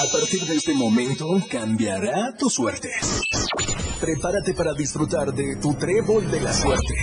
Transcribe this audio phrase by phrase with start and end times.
[0.00, 2.88] A partir de este momento cambiará tu suerte.
[4.00, 6.94] Prepárate para disfrutar de tu trébol de la suerte.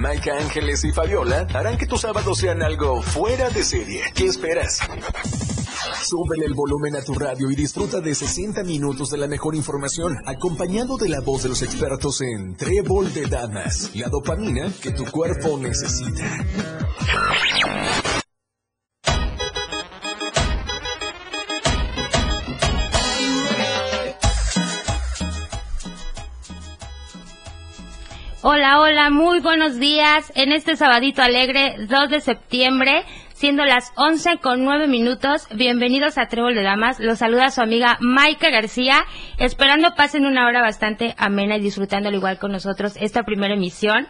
[0.00, 4.02] Maika Ángeles y Fabiola harán que tus sábados sean algo fuera de serie.
[4.16, 4.80] ¿Qué esperas?
[6.02, 10.16] Súbele el volumen a tu radio y disfruta de 60 minutos de la mejor información,
[10.26, 15.04] acompañado de la voz de los expertos en Trébol de Damas, la dopamina que tu
[15.04, 16.44] cuerpo necesita.
[28.50, 34.38] Hola, hola, muy buenos días en este sabadito alegre 2 de septiembre, siendo las 11
[34.38, 35.46] con 9 minutos.
[35.54, 36.98] Bienvenidos a Trébol de Damas.
[36.98, 39.04] Los saluda su amiga Maika García,
[39.36, 44.08] esperando pasen una hora bastante amena y disfrutando al igual con nosotros esta primera emisión.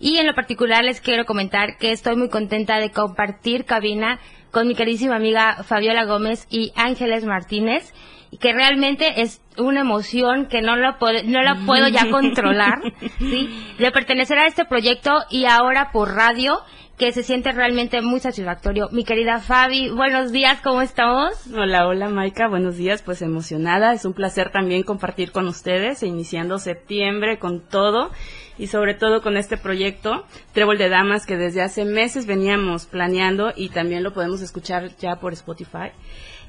[0.00, 4.20] Y en lo particular les quiero comentar que estoy muy contenta de compartir cabina
[4.52, 7.92] con mi queridísima amiga Fabiola Gómez y Ángeles Martínez
[8.40, 12.80] que realmente es una emoción que no lo no la puedo ya controlar,
[13.18, 13.48] ¿sí?
[13.78, 16.60] De pertenecer a este proyecto y ahora por radio
[16.98, 18.88] que se siente realmente muy satisfactorio.
[18.90, 21.32] Mi querida Fabi, buenos días, ¿cómo estamos?
[21.54, 26.58] Hola, hola Maika, buenos días, pues emocionada, es un placer también compartir con ustedes, iniciando
[26.58, 28.10] septiembre con todo
[28.58, 33.52] y sobre todo con este proyecto Trébol de Damas que desde hace meses veníamos planeando
[33.54, 35.92] y también lo podemos escuchar ya por Spotify.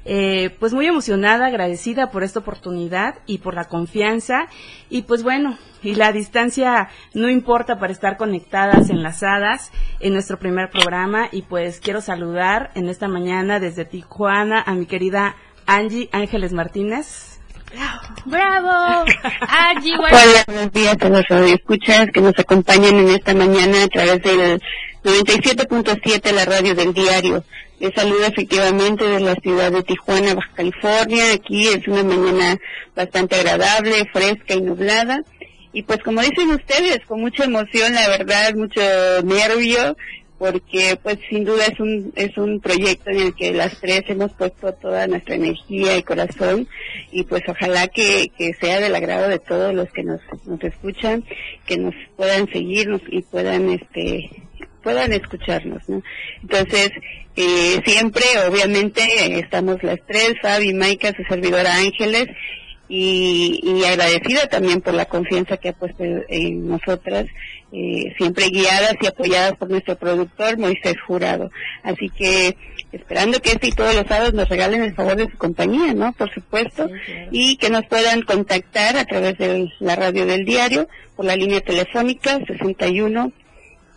[0.04, 4.46] Eh, pues muy emocionada, agradecida por esta oportunidad y por la confianza.
[4.88, 10.70] Y pues bueno, y la distancia no importa para estar conectadas, enlazadas en nuestro primer
[10.70, 11.28] programa.
[11.30, 17.27] Y pues quiero saludar en esta mañana desde Tijuana a mi querida Angie Ángeles Martínez.
[18.24, 19.04] ¡Bravo!
[19.98, 24.60] Hola, buenos días a los escuchas que nos acompañan en esta mañana a través del
[25.04, 27.44] 97.7, la radio del diario.
[27.80, 31.32] Les saludo efectivamente de la ciudad de Tijuana, Baja California.
[31.32, 32.58] Aquí es una mañana
[32.96, 35.22] bastante agradable, fresca y nublada.
[35.72, 38.80] Y pues como dicen ustedes, con mucha emoción, la verdad, mucho
[39.24, 39.96] nervio,
[40.38, 44.32] porque pues sin duda es un, es un proyecto en el que las tres hemos
[44.32, 46.68] puesto toda nuestra energía y corazón
[47.10, 51.24] y pues ojalá que, sea del agrado de todos los que nos, nos escuchan,
[51.66, 54.30] que nos puedan seguirnos y puedan este
[54.82, 56.02] puedan escucharnos, ¿no?
[56.40, 56.90] Entonces,
[57.36, 59.02] eh, siempre, obviamente,
[59.38, 62.28] estamos las tres, Fabi, Maika, su servidora Ángeles,
[62.88, 67.26] y, y, agradecida también por la confianza que ha puesto en nosotras,
[67.72, 71.50] eh, siempre guiadas y apoyadas por nuestro productor Moisés Jurado.
[71.82, 72.56] Así que
[72.92, 76.12] esperando que este y todos los sábados nos regalen el favor de su compañía, ¿no?
[76.14, 76.88] Por supuesto,
[77.30, 81.60] y que nos puedan contactar a través de la radio del diario por la línea
[81.60, 83.32] telefónica 61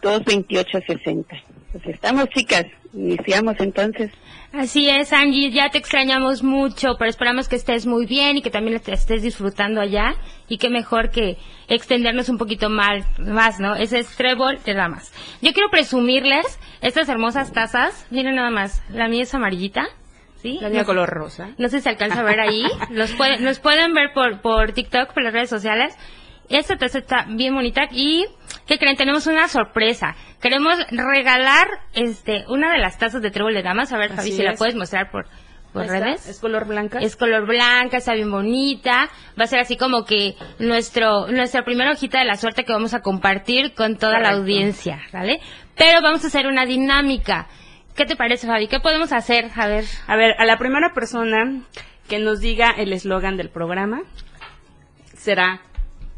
[0.02, 1.26] 228-60.
[1.72, 2.66] Pues estamos, chicas.
[2.94, 4.12] Iniciamos entonces.
[4.54, 8.50] Así es, Angie, ya te extrañamos mucho, pero esperamos que estés muy bien y que
[8.50, 10.16] también te estés disfrutando allá.
[10.50, 11.38] Y qué mejor que
[11.70, 13.76] extendernos un poquito más, más ¿no?
[13.76, 15.14] Ese es Trébol de Damas.
[15.42, 18.06] Yo quiero presumirles estas hermosas tazas.
[18.12, 19.88] Miren nada más, la mía es amarillita.
[20.42, 20.58] ¿Sí?
[20.60, 21.52] La mía color rosa.
[21.58, 22.66] No sé si se alcanza a ver ahí.
[22.90, 25.96] los, pueden, los pueden ver por, por TikTok, por las redes sociales.
[26.52, 28.26] Esta taza está bien bonita y
[28.68, 28.98] ¿qué creen?
[28.98, 30.16] Tenemos una sorpresa.
[30.42, 33.94] Queremos regalar este una de las tazas de trébol de damas.
[33.94, 35.28] A ver, Javi, si la puedes mostrar por,
[35.72, 36.28] por redes.
[36.28, 37.00] Es color blanca.
[37.00, 39.10] Es color blanca, está bien bonita.
[39.40, 42.94] Va a ser así como que nuestro nuestra primera hojita de la suerte que vamos
[42.94, 45.40] a compartir con toda la audiencia, ¿vale?
[45.78, 47.48] Pero vamos a hacer una dinámica.
[47.96, 48.68] ¿Qué te parece, Fabi?
[48.68, 49.52] ¿Qué podemos hacer?
[49.56, 49.86] A ver.
[50.08, 51.62] A ver, a la primera persona
[52.10, 54.02] que nos diga el eslogan del programa
[55.16, 55.62] será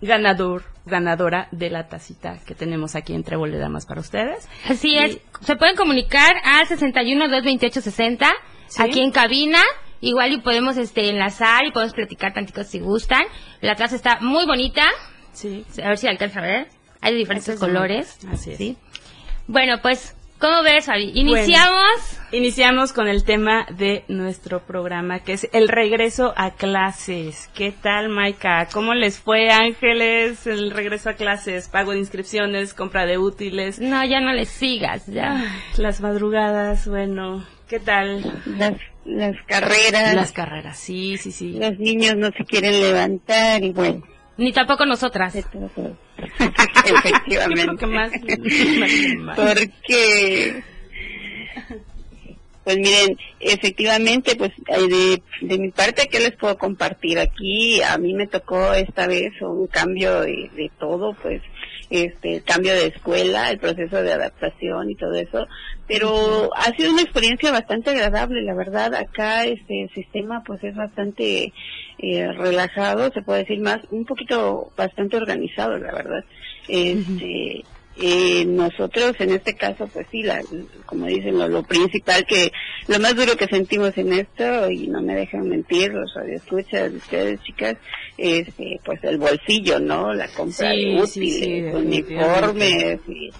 [0.03, 4.47] ganador, ganadora de la tacita que tenemos aquí en Trébol de Damas para ustedes.
[4.67, 8.31] Así es, se pueden comunicar al 61 228 60
[8.79, 9.59] aquí en cabina.
[10.01, 13.23] Igual y podemos este enlazar y podemos platicar tantitos si gustan.
[13.61, 14.83] La taza está muy bonita.
[15.31, 15.65] Sí.
[15.81, 16.67] A ver si alcanza a ver.
[16.99, 18.19] Hay de diferentes colores.
[18.29, 18.57] Así es.
[18.57, 18.77] ¿sí?
[19.47, 21.09] Bueno, pues ¿Cómo ves, Fabi?
[21.15, 22.19] Iniciamos.
[22.33, 27.49] iniciamos con el tema de nuestro programa, que es el regreso a clases.
[27.55, 28.67] ¿Qué tal, Maika?
[28.73, 31.69] ¿Cómo les fue, Ángeles, el regreso a clases?
[31.69, 33.79] Pago de inscripciones, compra de útiles.
[33.79, 35.45] No, ya no les sigas, ya.
[35.77, 38.21] las madrugadas, bueno, ¿qué tal?
[38.45, 38.73] Las,
[39.05, 40.13] las carreras.
[40.13, 41.53] Las carreras, sí, sí, sí.
[41.53, 44.03] Los niños no se quieren levantar y bueno.
[44.35, 45.37] Ni tampoco nosotras.
[46.85, 47.85] Efectivamente.
[47.87, 48.11] más,
[49.35, 50.63] Porque
[52.63, 57.19] Pues miren, efectivamente, pues de, de mi parte, ¿qué les puedo compartir?
[57.19, 61.41] Aquí a mí me tocó esta vez un cambio de, de todo, pues
[61.89, 65.47] este cambio de escuela, el proceso de adaptación y todo eso,
[65.87, 71.53] pero ha sido una experiencia bastante agradable, la verdad, acá este sistema pues es bastante
[71.99, 76.23] eh, relajado, se puede decir más, un poquito bastante organizado, la verdad.
[76.67, 77.63] Este,
[77.95, 80.41] eh, nosotros en este caso pues sí la,
[80.85, 82.51] como dicen lo, principal que
[82.87, 86.97] lo más duro que sentimos en esto y no me dejan mentir los radioescuchas de
[86.97, 87.75] ustedes chicas
[88.17, 93.31] este pues el bolsillo no la compra de útiles uniformes y,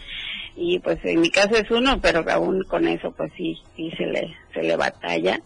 [0.55, 4.05] y pues en mi caso es uno pero aún con eso pues sí sí se
[4.05, 5.39] le se le batalla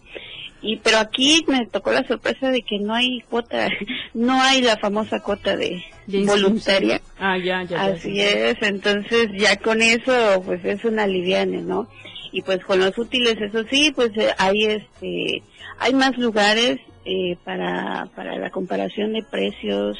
[0.61, 3.69] y pero aquí me tocó la sorpresa de que no hay cuota,
[4.13, 5.83] no hay la famosa cuota de
[6.25, 7.01] voluntaria.
[7.19, 7.81] Ah, ya, ya.
[7.81, 11.87] Así es, entonces ya con eso pues es una liviane, ¿no?
[12.31, 15.43] Y pues con los útiles, eso sí, pues eh, hay este,
[15.79, 19.97] hay más lugares eh, para, para la comparación de precios,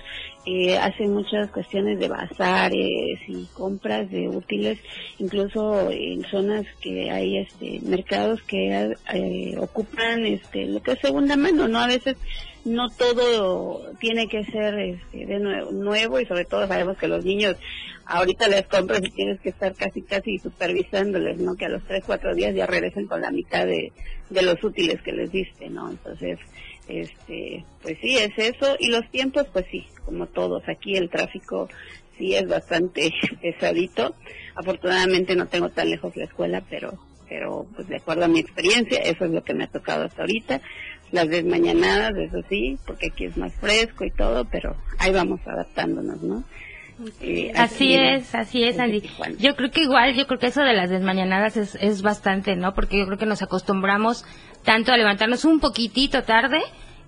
[0.49, 4.79] eh, hacen muchas cuestiones de bazares y compras de útiles,
[5.19, 11.35] incluso en zonas que hay este mercados que eh, ocupan este lo que es segunda
[11.35, 11.79] mano, ¿no?
[11.79, 12.15] A veces
[12.63, 17.25] no todo tiene que ser este, de nuevo, nuevo y sobre todo sabemos que los
[17.25, 17.57] niños
[18.05, 21.57] ahorita les compras y tienes que estar casi casi supervisándoles, ¿no?
[21.57, 23.91] Que a los tres, cuatro días ya regresen con la mitad de,
[24.29, 25.89] de los útiles que les diste, ¿no?
[25.89, 26.39] Entonces,
[26.88, 28.77] este, pues sí, es eso.
[28.79, 30.63] Y los tiempos, pues sí, como todos.
[30.69, 31.68] Aquí el tráfico
[32.18, 33.12] sí es bastante
[33.42, 34.15] pesadito.
[34.56, 36.94] Afortunadamente no tengo tan lejos la escuela, pero,
[37.27, 40.21] pero pues de acuerdo a mi experiencia, eso es lo que me ha tocado hasta
[40.21, 40.62] ahorita.
[41.12, 46.21] Las desmañanadas, eso sí, porque aquí es más fresco y todo, pero ahí vamos adaptándonos,
[46.24, 46.44] ¿no?
[47.21, 49.03] Eh, así es, así es, Andy.
[49.38, 52.74] Yo creo que igual, yo creo que eso de las desmañanadas es, es bastante, ¿no?
[52.74, 54.25] Porque yo creo que nos acostumbramos
[54.63, 56.60] tanto a levantarnos un poquitito tarde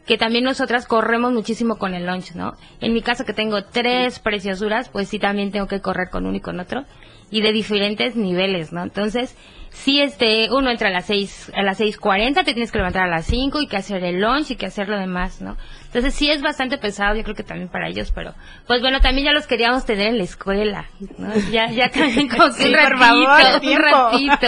[0.10, 2.56] que también nosotras corremos muchísimo con el lunch, ¿no?
[2.82, 6.36] En mi caso que tengo tres preciosuras, pues sí también tengo que correr con uno
[6.36, 6.84] y con otro
[7.30, 8.82] y de diferentes niveles, ¿no?
[8.82, 9.38] Entonces,
[9.70, 13.04] si este, uno entra a las seis, a las seis cuarenta, te tienes que levantar
[13.04, 15.58] a las cinco y que hacer el lunch y que hacer lo demás, ¿no?
[15.90, 18.36] Entonces sí es bastante pesado, yo creo que también para ellos, pero,
[18.68, 20.86] pues bueno, también ya los queríamos tener en la escuela,
[21.18, 21.34] ¿no?
[21.52, 24.48] Ya, ya también como que un ratito, un ratito.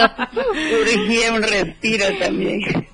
[1.34, 2.86] un respiro también.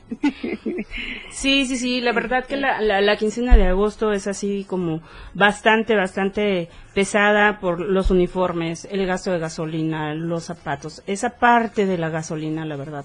[1.30, 5.02] Sí, sí, sí, la verdad que la, la, la, quincena de agosto es así como
[5.34, 11.98] bastante, bastante pesada por los uniformes, el gasto de gasolina, los zapatos, esa parte de
[11.98, 13.04] la gasolina, la verdad.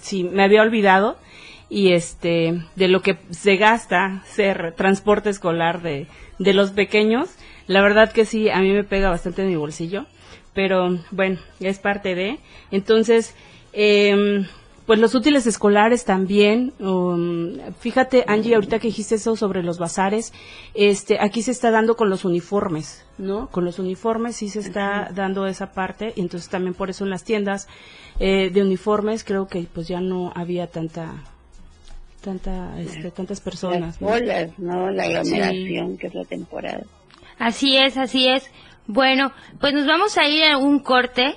[0.00, 1.18] Sí, me había olvidado
[1.68, 6.06] y este, de lo que se gasta ser transporte escolar de,
[6.38, 7.30] de los pequeños,
[7.66, 10.06] la verdad que sí, a mí me pega bastante en mi bolsillo,
[10.52, 12.38] pero bueno, es parte de.
[12.70, 13.34] Entonces,
[13.72, 14.44] eh,
[14.86, 16.74] pues los útiles escolares también.
[16.78, 20.32] Um, fíjate, Angie, ahorita que dijiste eso sobre los bazares,
[20.74, 23.48] este, aquí se está dando con los uniformes, ¿no?
[23.48, 27.10] Con los uniformes sí se está dando esa parte, y entonces también por eso en
[27.10, 27.66] las tiendas
[28.20, 31.24] eh, de uniformes creo que pues ya no había tanta
[32.24, 34.90] tanta este, tantas personas las ¿no?
[34.90, 36.84] la aglomeración que es la temporada
[37.38, 38.50] así es así es
[38.86, 41.36] bueno pues nos vamos a ir a un corte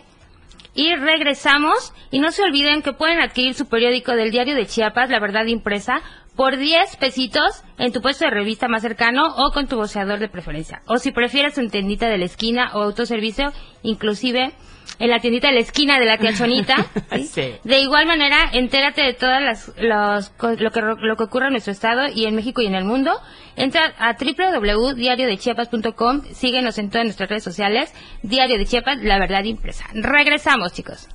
[0.77, 1.91] y regresamos.
[2.11, 5.47] Y no se olviden que pueden adquirir su periódico del diario de Chiapas, La Verdad
[5.47, 6.01] Impresa,
[6.37, 10.29] por 10 pesitos en tu puesto de revista más cercano o con tu voceador de
[10.29, 10.83] preferencia.
[10.85, 13.51] O si prefieres en tiendita de la esquina o autoservicio,
[13.81, 14.53] inclusive
[14.99, 16.85] en la tiendita de la esquina de la tiachonita.
[17.63, 22.07] De igual manera, entérate de todas las lo que lo que ocurre en nuestro estado
[22.13, 23.11] y en México y en el mundo.
[23.55, 29.85] Entra a www.diariodechiapas.com, síguenos en todas nuestras redes sociales, Diario de Chiapas, la verdad impresa.
[29.93, 31.07] Regresamos, chicos.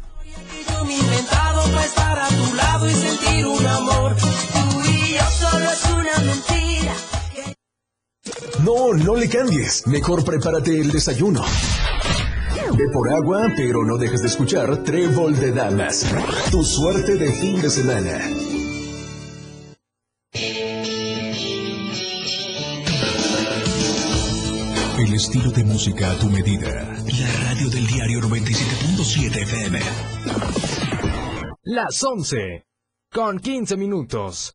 [8.64, 9.86] No, no le cambies.
[9.86, 11.44] Mejor prepárate el desayuno.
[12.76, 16.06] Ve por agua, pero no dejes de escuchar Trébol de Damas.
[16.50, 18.18] Tu suerte de fin de semana.
[24.98, 26.70] El estilo de música a tu medida.
[27.20, 29.78] La radio del diario 97.7 FM.
[31.64, 32.64] Las 11.
[33.12, 34.54] Con 15 minutos.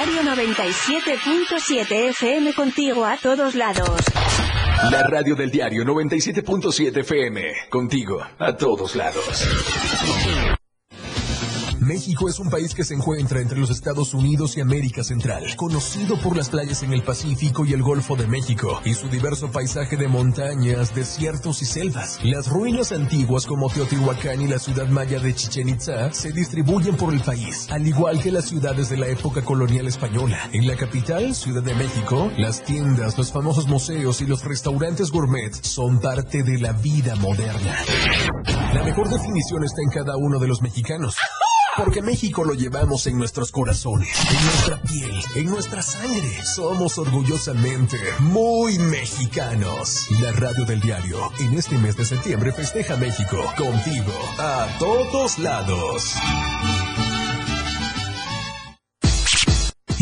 [0.09, 4.01] 97.7 FM contigo a todos lados.
[4.89, 7.53] La radio del diario 97.7 FM.
[7.69, 9.47] Contigo, a todos lados.
[11.91, 16.17] México es un país que se encuentra entre los Estados Unidos y América Central, conocido
[16.21, 19.97] por las playas en el Pacífico y el Golfo de México, y su diverso paisaje
[19.97, 22.17] de montañas, desiertos y selvas.
[22.23, 27.13] Las ruinas antiguas como Teotihuacán y la ciudad maya de Chichen Itza se distribuyen por
[27.13, 30.49] el país, al igual que las ciudades de la época colonial española.
[30.53, 35.53] En la capital, Ciudad de México, las tiendas, los famosos museos y los restaurantes gourmet
[35.61, 37.75] son parte de la vida moderna.
[38.73, 41.17] La mejor definición está en cada uno de los mexicanos.
[41.83, 46.45] Porque México lo llevamos en nuestros corazones, en nuestra piel, en nuestra sangre.
[46.45, 50.05] Somos orgullosamente muy mexicanos.
[50.21, 56.13] La radio del diario en este mes de septiembre festeja México contigo a todos lados.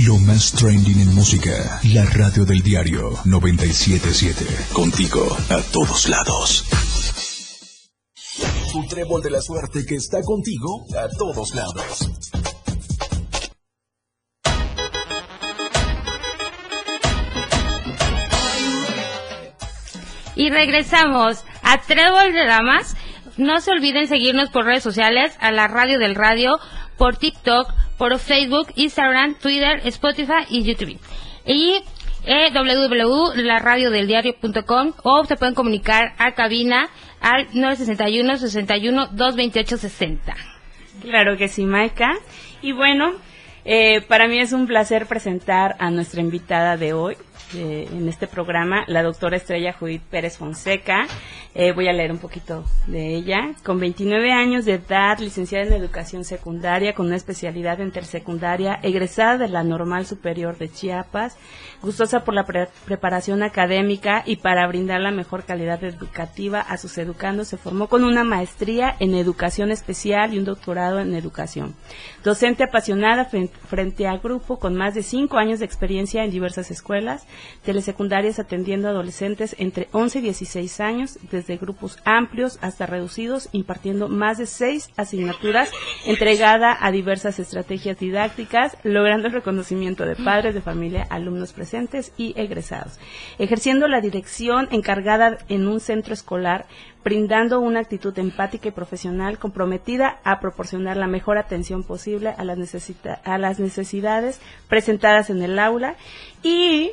[0.05, 1.79] Lo más trending en música.
[1.93, 4.45] La radio del diario 977.
[4.73, 6.65] Contigo a todos lados.
[8.71, 12.07] Tu trébol de la suerte que está contigo a todos lados.
[20.35, 22.95] Y regresamos a Trébol de Damas.
[23.37, 26.59] No se olviden seguirnos por redes sociales, a la radio del radio,
[26.97, 30.99] por TikTok, por Facebook, Instagram, Twitter, Spotify y YouTube.
[31.45, 31.81] Y
[32.25, 40.35] eh, www.laradiodeldiario.com o se pueden comunicar a cabina al 961 61 228 60.
[41.01, 42.13] Claro que sí, Maika.
[42.61, 43.13] Y bueno,
[43.65, 47.15] eh, para mí es un placer presentar a nuestra invitada de hoy
[47.55, 51.07] eh, en este programa, la doctora Estrella Judith Pérez Fonseca.
[51.55, 53.53] Eh, voy a leer un poquito de ella.
[53.63, 59.47] Con 29 años de edad, licenciada en educación secundaria, con una especialidad intersecundaria, egresada de
[59.47, 61.37] la Normal Superior de Chiapas,
[61.81, 66.97] gustosa por la pre- preparación académica y para brindar la mejor calidad educativa a sus
[66.97, 71.75] educandos, se formó con una maestría en educación especial y un doctorado en educación.
[72.23, 76.69] Docente apasionada fren- frente a grupo con más de cinco años de experiencia en diversas
[76.71, 77.25] escuelas,
[77.63, 84.09] telesecundarias atendiendo a adolescentes entre 11 y 16 años, desde grupos amplios hasta reducidos, impartiendo
[84.09, 85.71] más de seis asignaturas,
[86.05, 92.33] entregada a diversas estrategias didácticas, logrando el reconocimiento de padres de familia, alumnos presentes y
[92.37, 92.99] egresados.
[93.37, 96.65] Ejerciendo la dirección encargada en un centro escolar,
[97.03, 102.91] brindando una actitud empática y profesional comprometida a proporcionar la mejor atención posible a las,
[103.23, 105.95] a las necesidades presentadas en el aula
[106.43, 106.91] y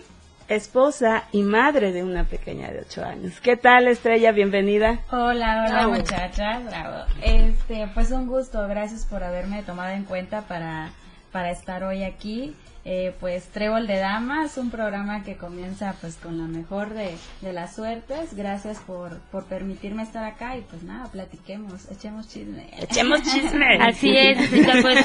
[0.48, 3.40] esposa y madre de una pequeña de ocho años.
[3.40, 4.32] ¿Qué tal, Estrella?
[4.32, 5.00] Bienvenida.
[5.10, 5.92] Hola, hola Bravo.
[5.94, 7.04] muchachas, bravo.
[7.22, 10.90] Este, pues un gusto, gracias por haberme tomado en cuenta para,
[11.32, 12.54] para estar hoy aquí.
[12.88, 17.52] Eh, pues Trébol de Damas, un programa que comienza pues con la mejor de, de
[17.52, 18.32] las suertes.
[18.36, 22.70] Gracias por, por permitirme estar acá y pues nada, platiquemos, echemos chisme.
[22.78, 23.78] Echemos chisme.
[23.80, 24.38] Así es,
[24.82, 25.04] pues,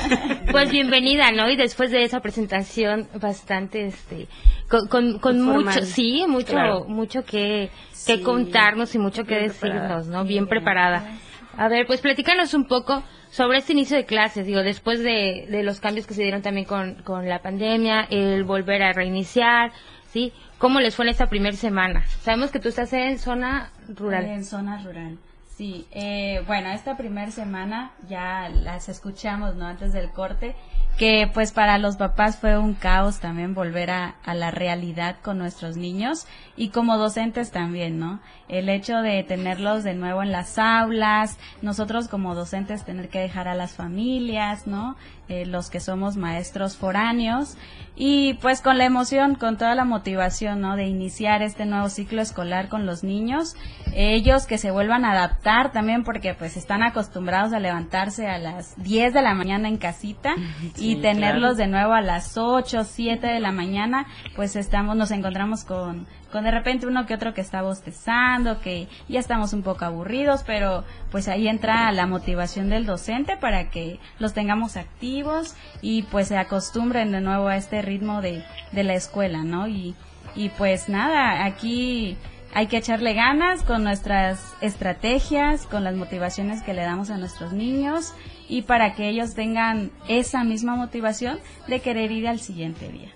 [0.51, 1.49] pues bienvenida, ¿no?
[1.49, 4.27] Y después de esa presentación bastante, este,
[4.69, 6.85] con, con, con mucho, sí, mucho, Claro.
[6.87, 8.17] mucho que, Sí.
[8.17, 10.03] que contarnos y mucho que decirnos, preparada.
[10.03, 10.23] ¿no?
[10.23, 10.99] Bien preparada.
[10.99, 11.30] gracias.
[11.57, 15.63] A ver, pues platícanos un poco sobre este inicio de clases, digo, después de, de
[15.63, 19.71] los cambios que se dieron también con, con la pandemia, el volver a reiniciar,
[20.11, 20.33] ¿sí?
[20.57, 22.03] ¿Cómo les fue en esta primera semana?
[22.21, 24.25] Sabemos que tú estás en zona rural.
[24.25, 25.17] En zona rural.
[25.47, 29.67] Sí, eh, bueno, esta primera semana ya las escuchamos, ¿no?
[29.67, 30.55] Antes del corte,
[30.97, 35.37] que pues para los papás fue un caos también volver a, a la realidad con
[35.37, 38.19] nuestros niños y como docentes también, ¿no?
[38.47, 43.47] El hecho de tenerlos de nuevo en las aulas, nosotros como docentes tener que dejar
[43.47, 44.95] a las familias, ¿no?
[45.31, 47.55] Eh, los que somos maestros foráneos
[47.95, 50.75] y pues con la emoción, con toda la motivación, ¿no?
[50.75, 53.55] De iniciar este nuevo ciclo escolar con los niños,
[53.93, 58.75] ellos que se vuelvan a adaptar también porque pues están acostumbrados a levantarse a las
[58.83, 60.35] 10 de la mañana en casita
[60.81, 65.63] y tenerlos de nuevo a las 8, 7 de la mañana, pues estamos, nos encontramos
[65.63, 69.85] con, con de repente uno que otro que está bostezando, que ya estamos un poco
[69.85, 76.03] aburridos, pero pues ahí entra la motivación del docente para que los tengamos activos y
[76.03, 79.67] pues se acostumbren de nuevo a este ritmo de, de la escuela, ¿no?
[79.67, 79.95] Y,
[80.35, 82.17] y pues nada, aquí
[82.53, 87.53] hay que echarle ganas con nuestras estrategias, con las motivaciones que le damos a nuestros
[87.53, 88.13] niños
[88.51, 93.09] y para que ellos tengan esa misma motivación de querer ir al siguiente día.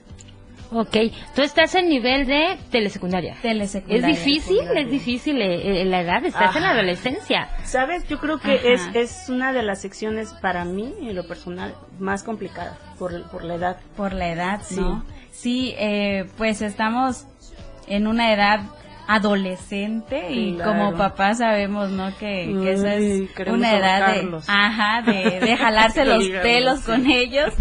[0.72, 0.98] Ok,
[1.36, 3.36] tú estás en nivel de telesecundaria.
[3.42, 4.10] Telesecundaria.
[4.10, 4.62] ¿Es difícil?
[4.76, 6.26] ¿Es difícil eh, eh, la edad?
[6.26, 7.50] ¿Estás en la adolescencia?
[7.66, 8.08] ¿Sabes?
[8.08, 12.24] Yo creo que es, es una de las secciones para mí, en lo personal, más
[12.24, 13.78] complicadas por, por la edad.
[13.98, 15.04] Por la edad, ¿no?
[15.32, 17.28] Sí, eh, pues estamos
[17.88, 18.62] en una edad
[19.08, 25.58] adolescente y como papá sabemos no que, esa es una edad de ajá de, de
[25.58, 27.54] jalarse los pelos con ellos.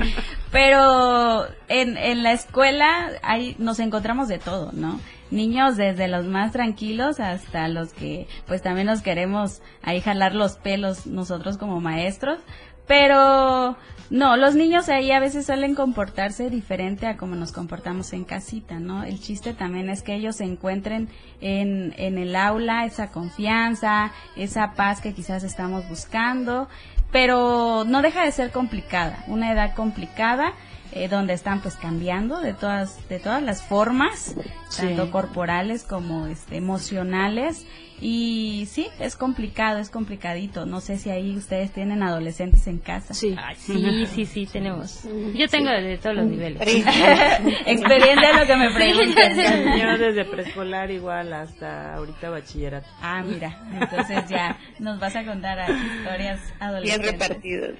[0.50, 6.52] Pero en, en la escuela hay nos encontramos de todo no niños desde los más
[6.52, 12.38] tranquilos hasta los que pues también nos queremos ahí jalar los pelos nosotros como maestros.
[12.86, 13.76] Pero
[14.10, 18.78] no, los niños ahí a veces suelen comportarse diferente a como nos comportamos en casita,
[18.78, 19.04] ¿no?
[19.04, 21.08] El chiste también es que ellos se encuentren
[21.40, 26.68] en, en el aula esa confianza, esa paz que quizás estamos buscando,
[27.10, 30.52] pero no deja de ser complicada, una edad complicada
[30.92, 34.36] eh, donde están pues cambiando de todas de todas las formas
[34.76, 37.66] tanto corporales como este emocionales
[38.00, 40.66] y sí, es complicado, es complicadito.
[40.66, 43.14] No sé si ahí ustedes tienen adolescentes en casa.
[43.14, 45.04] Sí, sí, sí, sí, tenemos.
[45.34, 46.60] Yo tengo de todos los niveles.
[47.66, 49.78] Experiencia es lo que me preguntan.
[49.78, 52.88] Yo desde preescolar igual hasta ahorita bachillerato.
[53.00, 57.10] Ah, mira, entonces ya nos vas a contar historias adolescentes.
[57.10, 57.78] Bien repartidos.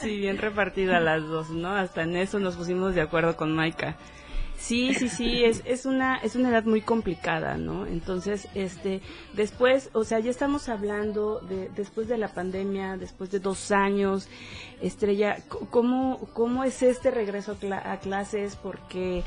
[0.00, 1.74] Sí, bien repartidas las dos, ¿no?
[1.74, 3.96] Hasta en eso nos pusimos de acuerdo con Maika.
[4.58, 7.86] Sí, sí, sí, es, es una es una edad muy complicada, ¿no?
[7.86, 9.00] Entonces, este,
[9.34, 14.28] después, o sea, ya estamos hablando de después de la pandemia, después de dos años,
[14.82, 15.36] Estrella,
[15.70, 18.56] ¿cómo cómo es este regreso a clases?
[18.56, 19.22] Porque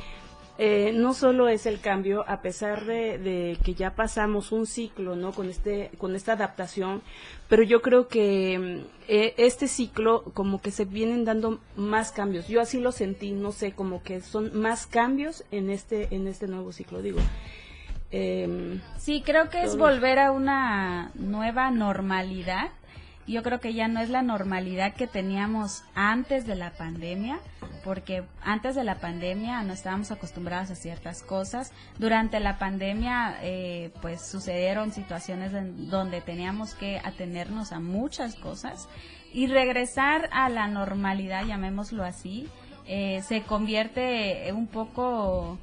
[0.63, 5.31] eh, no solo es el cambio, a pesar de, que ya pasamos un ciclo, ¿no?
[5.31, 7.01] Con este, con esta adaptación,
[7.49, 12.47] pero yo creo que mm, eh, este ciclo como que se vienen dando más cambios.
[12.47, 16.45] Yo así lo sentí, no sé, como que son más cambios en este, en este
[16.45, 17.21] nuevo ciclo, digo.
[18.11, 22.69] Em, sí, creo que es volver a una nueva normalidad
[23.31, 27.39] yo creo que ya no es la normalidad que teníamos antes de la pandemia,
[27.83, 31.71] porque antes de la pandemia no estábamos acostumbrados a ciertas cosas.
[31.97, 35.51] Durante la pandemia, eh, pues sucedieron situaciones
[35.89, 38.89] donde teníamos que atenernos a muchas cosas
[39.33, 42.49] y regresar a la normalidad, llamémoslo así,
[42.85, 45.57] eh, se convierte un poco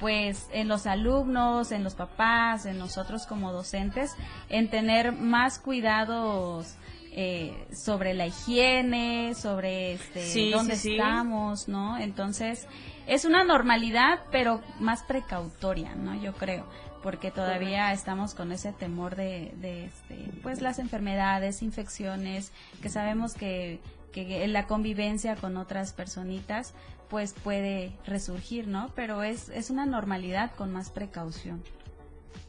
[0.00, 4.16] pues en los alumnos, en los papás, en nosotros como docentes,
[4.48, 6.74] en tener más cuidados
[7.14, 11.98] eh, sobre la higiene, sobre este, dónde estamos, ¿no?
[11.98, 12.66] Entonces,
[13.06, 16.14] es una normalidad, pero más precautoria, ¿no?
[16.22, 16.66] Yo creo,
[17.02, 23.34] porque todavía estamos con ese temor de, de este, pues las enfermedades, infecciones, que sabemos
[23.34, 23.80] que,
[24.12, 26.72] que la convivencia con otras personitas,
[27.10, 28.90] pues puede resurgir, ¿no?
[28.94, 31.62] Pero es, es una normalidad con más precaución.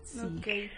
[0.05, 0.69] Sí.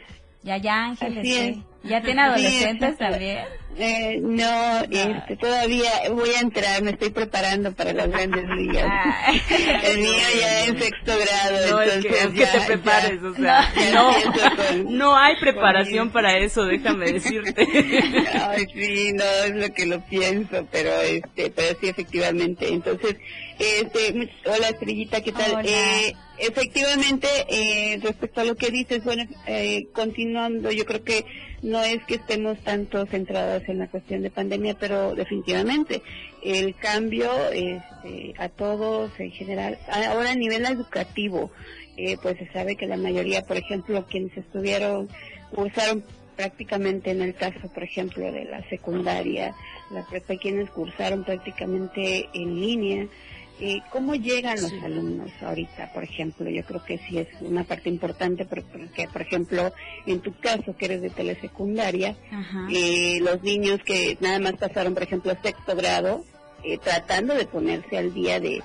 [0.45, 1.58] Ya, ya, Ángeles.
[1.81, 3.39] ¿Ya tiene adolescentes también?
[3.77, 8.86] Eh, no, este, todavía voy a entrar, me estoy preparando para las grandes ligas.
[8.88, 9.34] Ah.
[9.84, 11.71] El mío ya es sexto grado.
[11.71, 14.12] No, entonces es que, te prepares, o sea, no,
[14.88, 17.67] no hay preparación para eso, déjame decirte.
[18.47, 22.69] Ay, sí, no, es lo que lo pienso, pero este, pero sí, efectivamente.
[22.69, 23.17] Entonces,
[23.58, 25.65] este, hola Estrellita, ¿qué tal?
[25.65, 31.26] Eh, efectivamente, eh, respecto a lo que dices, bueno, eh, continuando, yo creo que
[31.62, 36.02] no es que estemos tanto centrados en la cuestión de pandemia, pero definitivamente
[36.43, 41.52] el cambio este, a todos en general, ahora a nivel educativo,
[41.98, 45.10] eh, pues se sabe que la mayoría, por ejemplo, quienes estuvieron,
[45.52, 46.04] cursaron
[46.36, 49.56] prácticamente en el caso, por ejemplo, de la secundaria,
[49.91, 53.08] la prepa, quienes cursaron prácticamente en línea,
[53.59, 56.49] eh, ¿Cómo llegan los alumnos ahorita, por ejemplo?
[56.49, 59.73] Yo creo que sí es una parte importante porque, por ejemplo,
[60.05, 62.17] en tu caso, que eres de telesecundaria,
[62.69, 66.25] eh, los niños que nada más pasaron, por ejemplo, sexto grado,
[66.63, 68.61] eh, tratando de ponerse al día de,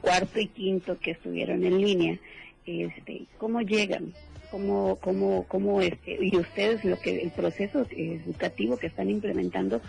[0.00, 2.18] cuarto y quinto que estuvieron en línea,
[2.66, 4.12] este, ¿cómo llegan?
[4.50, 9.80] ¿Cómo, cómo, cómo este, y ustedes lo que el proceso educativo que están implementando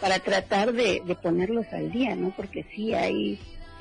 [0.00, 2.32] para tratar de, ponerlos al día, ¿no?
[2.36, 3.38] Porque sí hay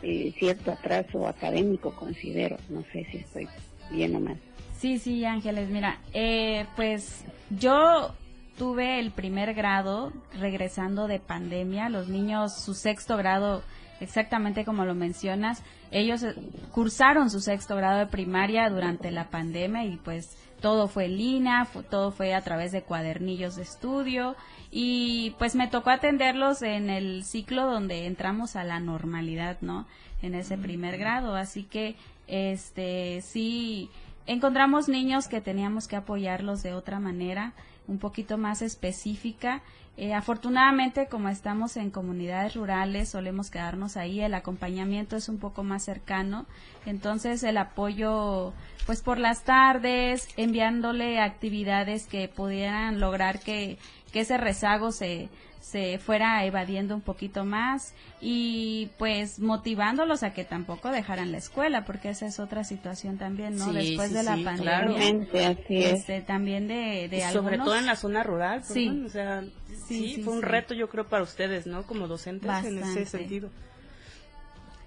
[0.07, 2.57] eh, cierto atraso académico, considero.
[2.69, 3.47] No sé si estoy
[3.89, 4.37] bien o mal.
[4.77, 8.13] Sí, sí, Ángeles, mira, eh, pues yo
[8.55, 13.63] tuve el primer grado regresando de pandemia, los niños su sexto grado,
[13.99, 16.35] exactamente como lo mencionas, ellos eh,
[16.71, 21.67] cursaron su sexto grado de primaria durante la pandemia y pues todo fue en línea,
[21.89, 24.35] todo fue a través de cuadernillos de estudio
[24.71, 29.85] y pues me tocó atenderlos en el ciclo donde entramos a la normalidad, ¿no?
[30.21, 31.95] En ese primer grado, así que
[32.27, 33.89] este sí
[34.25, 37.53] encontramos niños que teníamos que apoyarlos de otra manera,
[37.87, 39.61] un poquito más específica.
[39.97, 45.63] Eh, afortunadamente, como estamos en comunidades rurales, solemos quedarnos ahí, el acompañamiento es un poco
[45.63, 46.45] más cercano,
[46.85, 48.51] entonces el apoyo,
[48.85, 53.77] pues por las tardes, enviándole actividades que pudieran lograr que,
[54.11, 55.29] que ese rezago se,
[55.65, 61.85] se fuera evadiendo un poquito más y pues motivándolos a que tampoco dejaran la escuela
[61.85, 65.57] porque esa es otra situación también no después de la pandemia.
[65.67, 69.05] Este, también de, de sobre todo en la zona rural sí.
[69.07, 69.43] o sea
[69.87, 73.49] sí, fue un reto yo creo para ustedes no como docentes en ese sentido.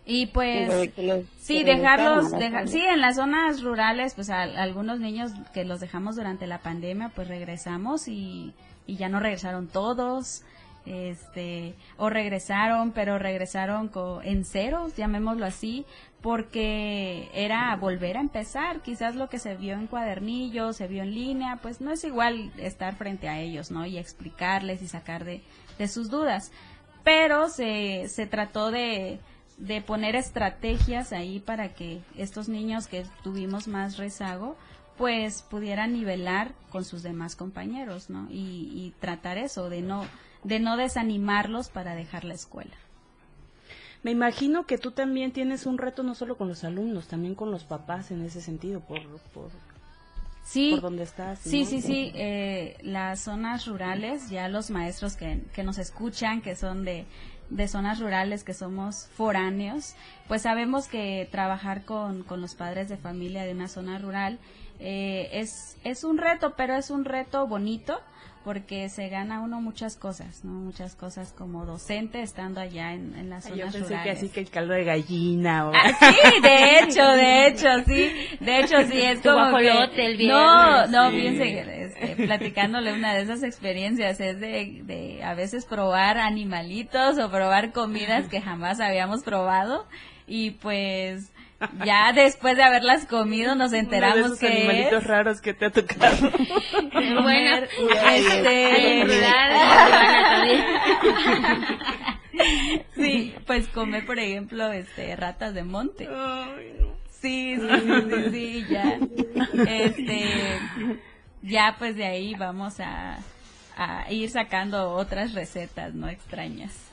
[0.06, 0.92] Y pues
[1.40, 6.14] sí dejarlos dejar, sí en las zonas rurales pues a, algunos niños que los dejamos
[6.14, 8.54] durante la pandemia pues regresamos y
[8.86, 10.42] y ya no regresaron todos
[10.88, 13.90] este, o regresaron, pero regresaron
[14.24, 15.84] en ceros, llamémoslo así,
[16.20, 18.80] porque era volver a empezar.
[18.80, 22.52] Quizás lo que se vio en cuadernillos, se vio en línea, pues no es igual
[22.56, 23.86] estar frente a ellos, ¿no?
[23.86, 25.42] Y explicarles y sacar de,
[25.78, 26.50] de sus dudas.
[27.04, 29.20] Pero se, se trató de,
[29.58, 34.56] de poner estrategias ahí para que estos niños que tuvimos más rezago,
[34.96, 38.26] pues pudieran nivelar con sus demás compañeros, ¿no?
[38.30, 40.04] Y, y tratar eso, de no,
[40.44, 42.74] de no desanimarlos para dejar la escuela.
[44.02, 47.50] Me imagino que tú también tienes un reto no solo con los alumnos, también con
[47.50, 49.00] los papás en ese sentido, por,
[49.34, 49.50] por,
[50.44, 51.40] sí, por donde estás.
[51.40, 52.12] Sí, sí, sí.
[52.14, 57.06] Eh, las zonas rurales, ya los maestros que, que nos escuchan, que son de,
[57.50, 59.94] de zonas rurales, que somos foráneos,
[60.28, 64.38] pues sabemos que trabajar con, con los padres de familia de una zona rural
[64.80, 68.00] eh, es, es un reto, pero es un reto bonito
[68.48, 70.52] porque se gana uno muchas cosas, ¿no?
[70.52, 74.40] Muchas cosas como docente estando allá en, en las zonas Yo pensé que así que
[74.40, 75.72] el caldo de gallina o...
[75.74, 79.68] Ah, sí, de hecho, de hecho, sí, de hecho sí, es como que...
[79.68, 85.34] el viernes, No, no, fíjense, este, platicándole una de esas experiencias es de, de a
[85.34, 89.86] veces probar animalitos o probar comidas que jamás habíamos probado
[90.26, 91.30] y pues
[91.84, 95.66] ya después de haberlas comido nos enteramos Uno de esos que animalitos raros que te
[95.66, 96.30] ha tocado.
[97.22, 97.66] bueno,
[98.12, 99.06] este,
[102.94, 106.08] sí, pues comer por ejemplo este ratas de monte.
[107.10, 107.68] Sí, sí,
[108.10, 108.98] sí, sí, ya.
[109.66, 110.28] Este,
[111.42, 113.18] ya pues de ahí vamos a,
[113.76, 116.08] a ir sacando otras recetas, ¿no?
[116.08, 116.88] Extrañas.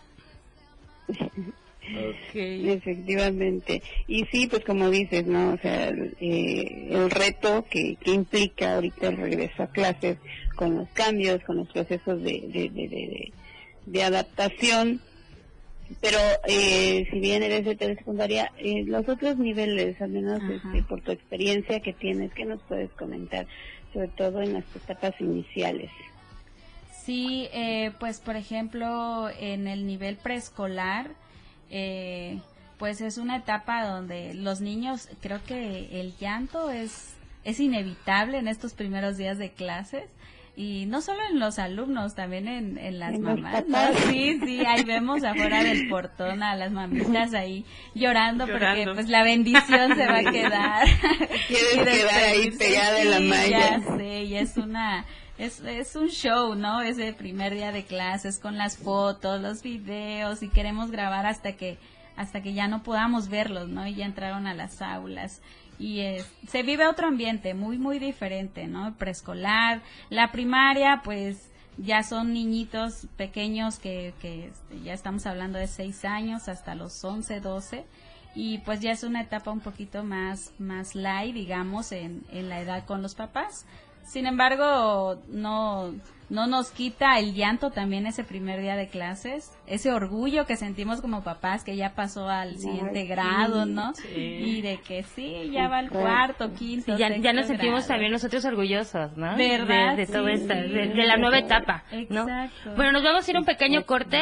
[2.29, 2.69] Okay.
[2.71, 3.81] Efectivamente.
[4.07, 5.53] Y sí, pues como dices, ¿no?
[5.53, 10.17] O sea, eh, el reto que, que implica ahorita el regreso a clases
[10.55, 13.33] con los cambios, con los procesos de, de, de,
[13.85, 15.01] de, adaptación.
[16.01, 16.17] Pero
[16.47, 21.11] eh, si bien eres de telesecundaria, eh, los otros niveles, al menos este, por tu
[21.11, 23.45] experiencia que tienes, ¿qué nos puedes comentar?
[23.93, 25.91] Sobre todo en las etapas iniciales.
[27.05, 31.11] Sí, eh, pues por ejemplo, en el nivel preescolar,
[31.69, 32.39] eh,
[32.77, 38.47] pues es una etapa donde los niños, creo que el llanto es, es inevitable en
[38.47, 40.09] estos primeros días de clases.
[40.57, 43.65] Y no solo en los alumnos, también en, las mamás,
[44.07, 49.23] Sí, sí, ahí vemos afuera del portón a las mamitas ahí llorando, porque pues la
[49.23, 50.87] bendición se va a quedar.
[51.49, 53.59] Quieres quedar ahí pegada en la malla.
[53.59, 55.05] Ya sé, y es una
[55.37, 56.81] es, es un show, ¿no?
[56.81, 61.77] Ese primer día de clases con las fotos, los videos y queremos grabar hasta que
[62.15, 63.85] hasta que ya no podamos verlos, ¿no?
[63.85, 65.41] Y ya entraron a las aulas
[65.77, 66.01] y
[66.47, 68.95] se vive otro ambiente muy muy diferente, ¿no?
[68.95, 75.67] Preescolar, la primaria, pues ya son niñitos pequeños que, que este, ya estamos hablando de
[75.67, 77.85] seis años hasta los 11, 12
[78.33, 82.61] y pues ya es una etapa un poquito más más light, digamos, en, en la
[82.61, 83.65] edad con los papás
[84.05, 85.93] Sin embargo, no,
[86.29, 91.01] no nos quita el llanto también ese primer día de clases, ese orgullo que sentimos
[91.01, 93.93] como papás que ya pasó al siguiente grado, ¿no?
[94.15, 96.97] Y de que sí, ya va al cuarto, quinto.
[96.97, 97.87] ya, ya nos sentimos grado.
[97.87, 99.35] también nosotros orgullosos, ¿no?
[99.35, 99.95] ¿Verdad?
[99.95, 100.33] De, de todo Sí.
[100.33, 102.21] esto, de, de la nueva etapa, ¿no?
[102.21, 102.75] Exacto.
[102.75, 104.21] Bueno, nos vamos a ir a un pequeño corte.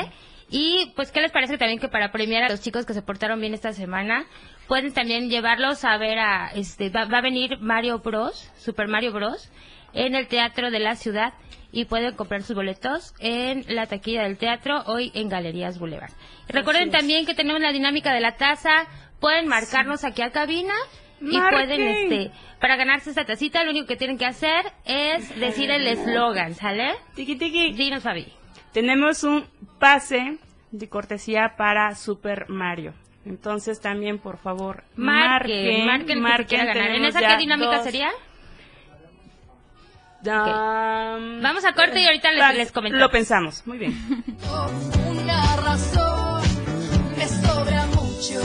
[0.50, 3.40] Y pues, ¿qué les parece también que para premiar a los chicos que se portaron
[3.42, 4.26] bien esta semana,
[4.68, 9.14] pueden también llevarlos a ver a, este, va, va a venir Mario Bros, Super Mario
[9.14, 9.52] Bros,
[9.94, 11.34] en el Teatro de la Ciudad
[11.72, 16.12] y pueden comprar sus boletos en la taquilla del teatro hoy en Galerías Boulevard.
[16.48, 18.88] Recuerden también que tenemos la dinámica de la taza,
[19.20, 20.74] pueden marcarnos aquí a cabina
[21.20, 25.72] y pueden, este, para ganarse esta tacita, lo único que tienen que hacer es decir
[25.72, 26.94] el eslogan, ¿sale?
[27.16, 27.74] Tiki tiki.
[27.74, 28.28] Dinos, Fabi.
[28.72, 29.46] Tenemos un
[29.80, 30.38] pase
[30.72, 32.94] de cortesía para Super Mario.
[33.26, 36.92] Entonces también, por favor, Marquen, marquen, el que se quiera ganar.
[36.92, 37.84] ¿En esa qué dinámica dos.
[37.86, 38.10] sería?
[40.26, 43.02] Um, Vamos a corte y ahorita les, vale, les comentamos.
[43.08, 43.94] Lo pensamos, muy bien.
[45.10, 46.42] Una razón
[47.18, 48.42] me sobra mucho,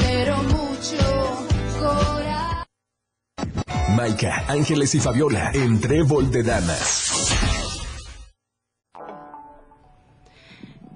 [0.00, 1.46] pero mucho
[1.78, 2.64] corazón.
[3.94, 7.69] Maika, Ángeles y Fabiola en Trébol de Damas.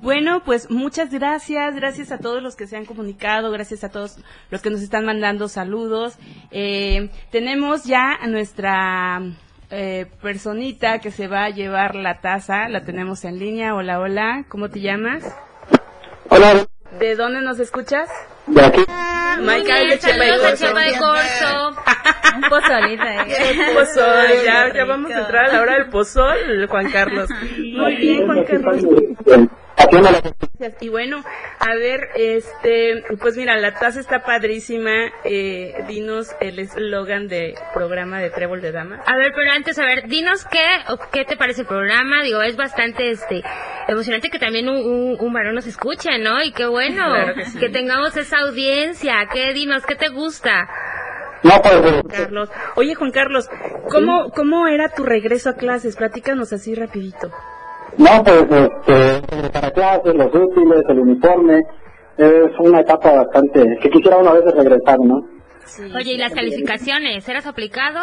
[0.04, 4.18] Bueno, pues muchas gracias, gracias a todos los que se han comunicado, gracias a todos
[4.50, 6.18] los que nos están mandando saludos.
[6.50, 9.22] Eh, tenemos ya a nuestra
[9.70, 13.74] eh, personita que se va a llevar la taza, la tenemos en línea.
[13.74, 15.24] Hola, hola, ¿cómo te llamas?
[16.28, 16.66] Hola,
[16.98, 18.10] ¿De dónde nos escuchas?
[18.46, 18.84] de aquí.
[19.40, 21.80] Muy de Chepa de Corzo.
[22.36, 23.32] Un pozolito ahí.
[23.74, 27.30] Pozol, ya, ya vamos a entrar a la hora del pozol, Juan Carlos.
[27.30, 28.84] Muy bien, Juan Carlos.
[29.86, 30.82] Haciendo la Gracias.
[30.82, 31.22] Y bueno,
[31.58, 34.90] a ver, este, pues mira, la taza está padrísima.
[35.24, 39.02] Eh, dinos el eslogan de programa de Trébol de Dama.
[39.06, 42.22] A ver, pero antes, a ver, dinos qué, o qué te parece el programa.
[42.22, 43.42] Digo, es bastante este
[43.88, 46.42] emocionante que también un, un, un varón nos escuche, ¿no?
[46.42, 47.72] Y qué bueno Claro que sí.
[47.72, 49.28] tengamos esa audiencia.
[49.32, 49.84] ¿Qué dinos?
[49.86, 50.68] ¿Qué te gusta?
[51.42, 51.74] No, pues,
[52.10, 52.48] Carlos.
[52.76, 53.50] Oye, Juan Carlos,
[53.90, 55.96] ¿cómo, cómo era tu regreso a clases?
[55.96, 57.30] Platícanos así rapidito.
[57.98, 58.46] No, pues,
[58.86, 61.60] este, para clases, los útiles, el uniforme,
[62.16, 65.22] es una etapa bastante, que quisiera una vez regresar, ¿no?
[65.96, 67.28] Oye, ¿y las calificaciones?
[67.28, 68.00] ¿Eras aplicado?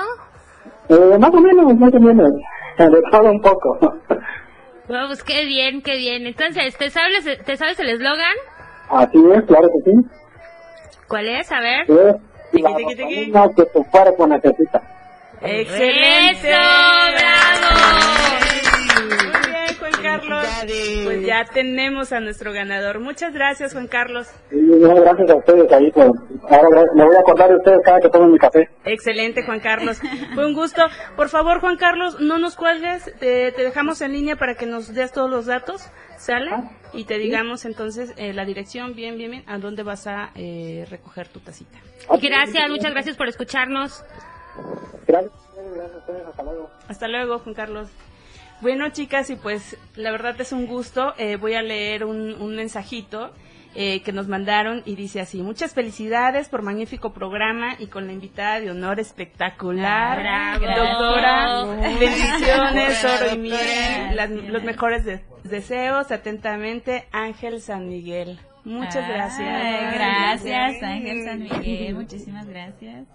[0.89, 2.31] Eh, más o menos, más o menos,
[2.77, 3.77] de todo un poco.
[4.89, 6.25] No, pues qué bien, qué bien.
[6.27, 8.35] Entonces, ¿te sabes, ¿te sabes el eslogan?
[8.89, 9.97] Así es, claro que sí.
[11.07, 11.49] ¿Cuál es?
[11.51, 11.81] A ver.
[11.89, 12.15] Es
[12.51, 13.25] Tiqui, la tiqui, tiqui.
[13.25, 14.81] vitamina que tu cuerpo necesita.
[15.41, 16.31] ¡Excelente!
[16.31, 16.57] ¡Eso,
[17.15, 18.70] bravo!
[19.05, 20.45] Muy bien, Juan Carlos.
[21.03, 22.99] Pues ya tenemos a nuestro ganador.
[22.99, 24.27] Muchas gracias, Juan Carlos.
[24.51, 26.11] No, gracias a ustedes ahí, pues,
[26.49, 28.69] ahora me voy a acordar de ustedes cada que tomen mi café.
[28.85, 29.99] Excelente, Juan Carlos.
[30.33, 30.83] Fue un gusto.
[31.15, 33.05] Por favor, Juan Carlos, no nos cuelgues.
[33.19, 35.89] Te, te dejamos en línea para que nos des todos los datos.
[36.17, 36.51] ¿Sale?
[36.93, 40.85] Y te digamos entonces eh, la dirección, bien, bien, bien, a dónde vas a eh,
[40.87, 41.79] recoger tu tacita.
[42.21, 44.03] Gracias, muchas gracias por escucharnos.
[45.07, 46.69] Gracias, gracias a ustedes, hasta luego.
[46.87, 47.89] Hasta luego, Juan Carlos.
[48.61, 51.13] Bueno, chicas, y pues la verdad es un gusto.
[51.17, 53.31] Eh, voy a leer un, un mensajito
[53.73, 58.13] eh, que nos mandaron y dice así, muchas felicidades por magnífico programa y con la
[58.13, 60.85] invitada de honor espectacular, Bravo.
[60.85, 61.63] doctora,
[61.99, 68.39] bendiciones, oro y miel, las- los mejores de- deseos, atentamente, Ángel San Miguel.
[68.63, 69.93] Muchas gracias.
[69.95, 71.95] Gracias, Ángel San Miguel.
[71.95, 73.05] Muchísimas gracias.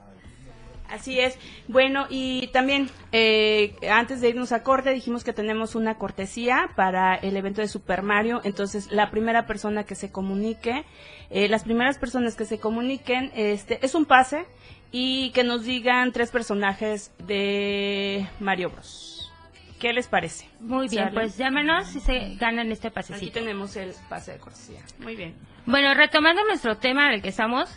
[0.90, 1.38] Así es.
[1.68, 7.14] Bueno, y también eh, antes de irnos a corte dijimos que tenemos una cortesía para
[7.14, 8.40] el evento de Super Mario.
[8.44, 10.84] Entonces, la primera persona que se comunique,
[11.30, 14.46] eh, las primeras personas que se comuniquen, este, es un pase
[14.92, 19.32] y que nos digan tres personajes de Mario Bros.
[19.78, 20.48] ¿Qué les parece?
[20.60, 21.14] Muy bien, ¿Sale?
[21.14, 23.32] pues llámenos si se ganan este Aquí pasecito.
[23.32, 24.80] tenemos el pase de cortesía.
[25.00, 25.34] Muy bien.
[25.66, 27.68] Bueno, retomando nuestro tema del que estamos,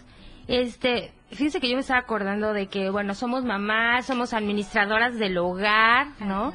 [0.50, 5.38] este, fíjense que yo me estaba acordando de que, bueno, somos mamás, somos administradoras del
[5.38, 6.54] hogar, ¿no?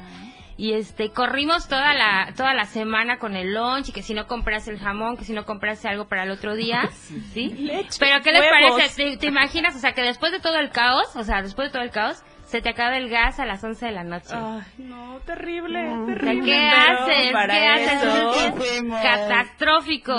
[0.57, 4.25] Y este, corrimos toda la, toda la semana con el lunch y que si no
[4.27, 6.89] compras el jamón, que si no compras algo para el otro día,
[7.33, 7.69] ¿sí?
[7.99, 8.77] Pero ¿qué les huevos.
[8.77, 8.95] parece?
[8.95, 9.75] ¿Te, te imaginas?
[9.75, 12.23] O sea, que después de todo el caos, o sea, después de todo el caos,
[12.45, 14.33] se te acaba el gas a las 11 de la noche.
[14.33, 16.45] Ay, no, terrible, O sea, terrible.
[16.45, 17.31] ¿Qué haces?
[17.47, 18.03] ¿Qué haces?
[18.03, 20.13] eso Es catastrófico.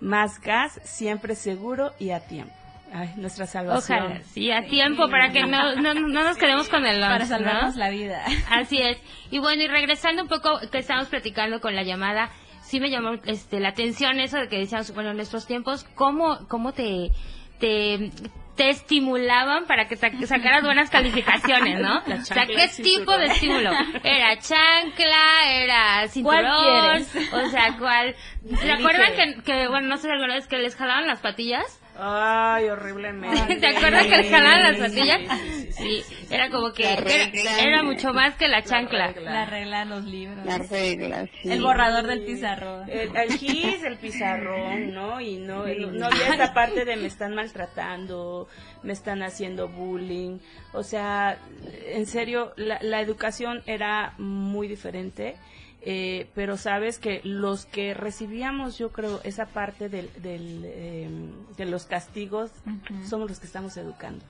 [0.01, 2.53] Más gas, siempre seguro y a tiempo.
[2.91, 4.03] Ay, nuestra salvación.
[4.03, 7.23] Ojalá, sí, a tiempo para que no, no, no nos quedemos con el lunch, Para
[7.23, 7.25] ¿no?
[7.25, 8.25] salvarnos la vida.
[8.51, 8.97] Así es.
[9.31, 13.11] Y bueno, y regresando un poco que estábamos platicando con la llamada, sí me llamó
[13.25, 17.11] este, la atención eso de que decíamos, bueno, en nuestros tiempos, ¿cómo, cómo te,
[17.59, 18.11] te,
[18.55, 21.97] te estimulaban para que sa- sacaras buenas calificaciones, ¿no?
[22.21, 23.71] O sea, ¿qué tipo de estímulo?
[24.03, 25.51] ¿Era chancla?
[25.51, 27.05] ¿Era cinturón?
[27.33, 28.15] O sea, ¿cuál?
[28.59, 31.79] ¿Se acuerdan que, que, bueno, no sé si alguna vez que les jalaban las patillas?
[31.95, 33.55] Ay, horriblemente.
[33.57, 35.39] ¿Te acuerdas que les jalaban las Sí, patillas?
[35.39, 37.59] sí, sí, Sí, era como que La era, regla.
[37.61, 39.11] era mucho más que la chancla.
[39.21, 40.43] La regla, los libros.
[40.45, 41.29] Las reglas.
[41.41, 41.51] sí.
[41.51, 42.89] El borrador del pizarrón.
[42.89, 45.21] El, el gis, el pizarrón, ¿no?
[45.21, 48.47] Y no, no, no había esta parte de me están maltratando,
[48.81, 50.39] me están haciendo bullying.
[50.73, 51.37] O sea,
[51.87, 55.35] en serio, la, la educación era muy diferente.
[55.85, 61.09] eh, pero sabes que los que recibíamos, yo creo, esa parte del, del, eh,
[61.57, 63.05] de los castigos, Ujú.
[63.07, 64.23] somos los que estamos educando.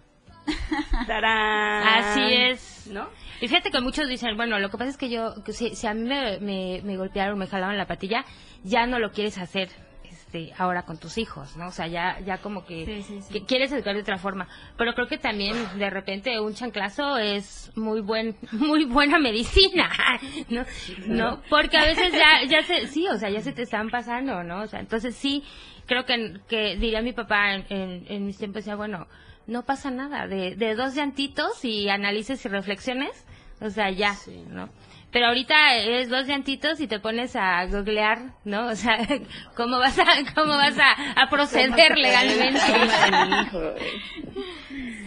[1.08, 1.88] ¡Tarán!
[1.88, 2.88] Así es.
[2.92, 3.08] ¿No?
[3.42, 5.88] Y fíjate que muchos dicen, bueno, lo que pasa es que yo, que si, si
[5.88, 8.26] a mí me, me, me golpearon, me jalaban la patilla,
[8.64, 9.70] ya no lo quieres hacer
[10.04, 11.68] este, ahora con tus hijos, ¿no?
[11.68, 13.34] O sea, ya, ya como que, Sí, sí, sí.
[13.34, 14.48] que quieres educar de otra forma.
[14.78, 19.90] Pero creo que también, de repente, un chanclazo es muy buen, muy buena medicina,
[20.50, 20.66] ¿no?
[21.08, 21.42] ¿No?
[21.50, 24.62] Porque a veces ya, ya se, sí, o sea, ya se te están pasando, ¿no?
[24.62, 25.44] O sea, entonces sí,
[25.86, 29.08] creo que, que diría mi papá en, en, en mis tiempos, decía, bueno,
[29.48, 33.26] no pasa nada, de, de dos llantitos y analices y reflexiones,
[33.60, 34.16] o sea, ya,
[34.50, 34.70] ¿no?
[35.12, 38.66] Pero ahorita es dos llantitos y te pones a googlear, ¿no?
[38.68, 38.98] O sea,
[39.56, 42.60] ¿cómo vas a, cómo vas a, a proceder legalmente?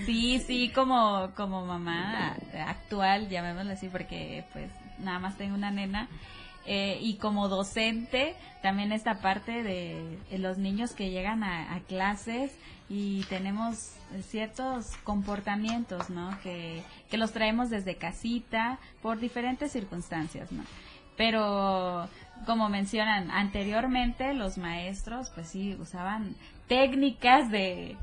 [0.07, 2.37] Sí, sí, como, como mamá
[2.69, 6.09] actual, llamémoslo así, porque pues nada más tengo una nena.
[6.67, 12.53] Eh, y como docente, también esta parte de, los niños que llegan a, a clases
[12.89, 16.37] y tenemos ciertos comportamientos, ¿no?
[16.43, 20.65] Que, que los traemos desde casita por diferentes circunstancias, ¿no?
[21.17, 22.09] Pero
[22.45, 26.37] como mencionan anteriormente, los maestros, pues sí, usaban
[26.69, 27.97] técnicas de,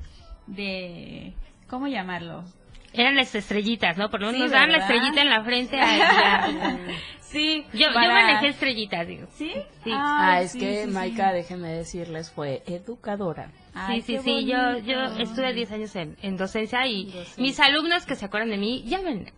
[0.47, 1.33] de,
[1.69, 2.43] ¿cómo llamarlo?
[2.93, 4.09] Eran las estrellitas, ¿no?
[4.09, 5.79] Por lo menos Sí, nos daban la estrellita en la frente.
[5.79, 6.47] ahí ya.
[7.33, 9.27] Sí, Yo, yo manejé estrellitas, digo.
[9.33, 9.51] ¿Sí?
[9.83, 9.91] Sí.
[9.91, 10.93] Ah, es sí, que sí, sí.
[10.93, 13.49] Maika, déjenme decirles, fue educadora.
[13.75, 18.05] Ay, sí, sí, sí, yo, yo estuve 10 años en, en docencia y mis alumnos
[18.05, 19.31] que se acuerdan de mí, llamen.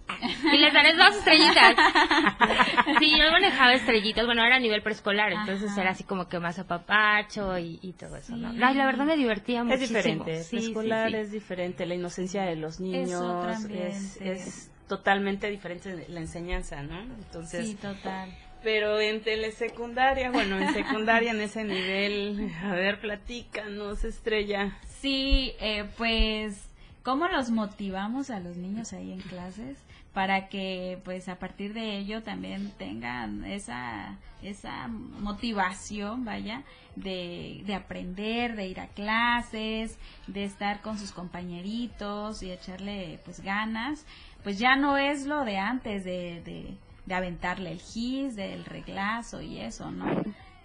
[0.51, 1.75] Y les daré dos estrellitas.
[2.99, 5.81] Sí, yo manejaba estrellitas, bueno, era a nivel preescolar, entonces Ajá.
[5.81, 8.49] era así como que más apapacho y, y todo eso, ¿no?
[8.65, 9.97] Ay, la verdad me divertía Es muchísimo.
[9.97, 11.15] diferente, Sí, sí, escolar sí.
[11.17, 16.99] es diferente, la inocencia de los niños es, es totalmente diferente de la enseñanza, ¿no?
[17.01, 18.33] Entonces, Sí, total.
[18.63, 24.77] pero en telesecundaria, bueno, en secundaria en ese nivel, a ver, platícanos, estrella.
[25.01, 26.67] Sí, eh, pues,
[27.03, 29.77] ¿cómo los motivamos a los niños ahí en clases?
[30.13, 36.63] Para que, pues, a partir de ello también tengan esa, esa motivación, vaya,
[36.95, 43.41] de, de aprender, de ir a clases, de estar con sus compañeritos y echarle, pues,
[43.41, 44.05] ganas.
[44.45, 49.41] Pues ya no es lo de antes, de, de, de aventarle el gis, del reglazo
[49.41, 50.05] y eso, ¿no?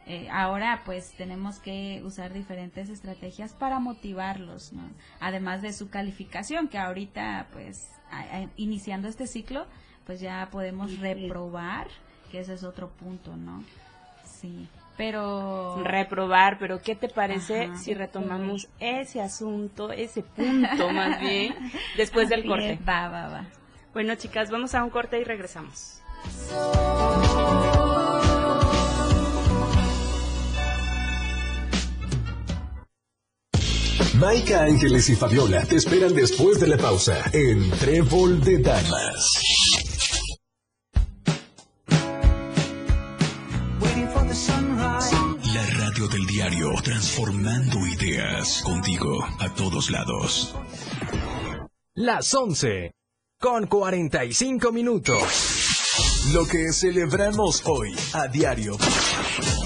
[0.07, 4.83] Eh, ahora pues tenemos que usar diferentes estrategias para motivarlos, ¿no?
[5.19, 9.67] Además de su calificación, que ahorita pues a- a- iniciando este ciclo,
[10.05, 11.89] pues ya podemos reprobar,
[12.31, 13.65] que ese es otro punto, ¿no?
[14.25, 15.83] Sí, pero...
[15.85, 17.77] Reprobar, pero ¿qué te parece Ajá.
[17.79, 21.55] si retomamos ese asunto, ese punto más bien,
[21.97, 22.79] después del corte?
[22.87, 23.45] Va, va, va.
[23.93, 26.01] Bueno, chicas, vamos a un corte y regresamos.
[34.15, 39.41] Maika Ángeles y Fabiola te esperan después de la pausa en Trébol de Damas.
[45.55, 50.55] La radio del diario, transformando ideas contigo a todos lados.
[51.95, 52.93] Las 11
[53.41, 55.23] con 45 minutos.
[56.35, 58.77] Lo que celebramos hoy a diario.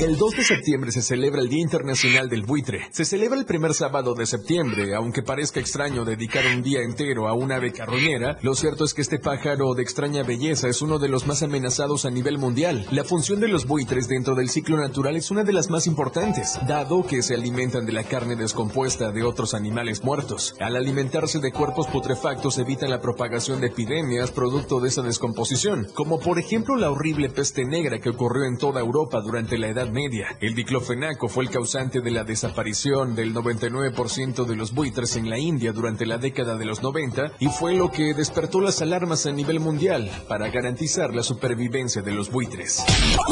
[0.01, 2.89] El 2 de septiembre se celebra el Día Internacional del Buitre.
[2.91, 7.33] Se celebra el primer sábado de septiembre, aunque parezca extraño dedicar un día entero a
[7.33, 11.09] una ave carroñera, lo cierto es que este pájaro de extraña belleza es uno de
[11.09, 12.87] los más amenazados a nivel mundial.
[12.91, 16.59] La función de los buitres dentro del ciclo natural es una de las más importantes,
[16.67, 20.55] dado que se alimentan de la carne descompuesta de otros animales muertos.
[20.61, 26.19] Al alimentarse de cuerpos putrefactos evitan la propagación de epidemias producto de esa descomposición, como
[26.19, 30.37] por ejemplo la horrible peste negra que ocurrió en toda Europa durante la Edad Media.
[30.41, 35.39] El diclofenaco fue el causante de la desaparición del 99% de los buitres en la
[35.39, 39.33] India durante la década de los 90 y fue lo que despertó las alarmas a
[39.33, 42.85] nivel mundial para garantizar la supervivencia de los buitres.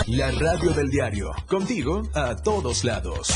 [0.07, 3.29] La radio del diario, contigo a todos lados.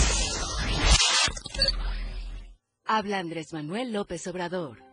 [2.85, 4.86] Habla Andrés Manuel López Obrador.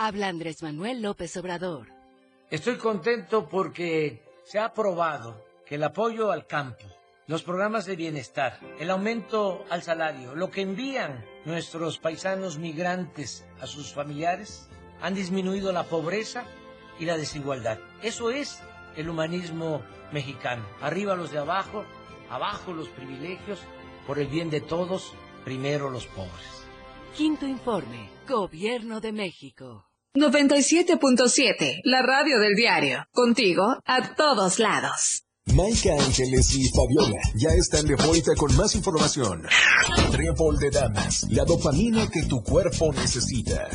[0.00, 1.88] Habla Andrés Manuel López Obrador.
[2.50, 6.84] Estoy contento porque se ha aprobado que el apoyo al campo,
[7.26, 13.66] los programas de bienestar, el aumento al salario, lo que envían nuestros paisanos migrantes a
[13.66, 14.70] sus familiares,
[15.02, 16.44] han disminuido la pobreza
[17.00, 17.80] y la desigualdad.
[18.00, 18.60] Eso es
[18.94, 19.82] el humanismo
[20.12, 20.64] mexicano.
[20.80, 21.84] Arriba los de abajo,
[22.30, 23.58] abajo los privilegios,
[24.06, 25.12] por el bien de todos,
[25.44, 26.64] primero los pobres.
[27.16, 28.08] Quinto informe.
[28.28, 29.87] Gobierno de México.
[30.16, 33.04] 97.7, la radio del diario.
[33.12, 35.24] Contigo a todos lados.
[35.54, 39.46] Maika Ángeles y Fabiola ya están de vuelta con más información.
[40.10, 43.68] Trébol de Damas, la dopamina que tu cuerpo necesita.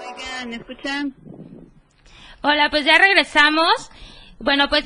[0.00, 1.14] Oigan, ¿me escuchan?
[2.46, 3.90] Hola, pues ya regresamos.
[4.38, 4.84] Bueno, pues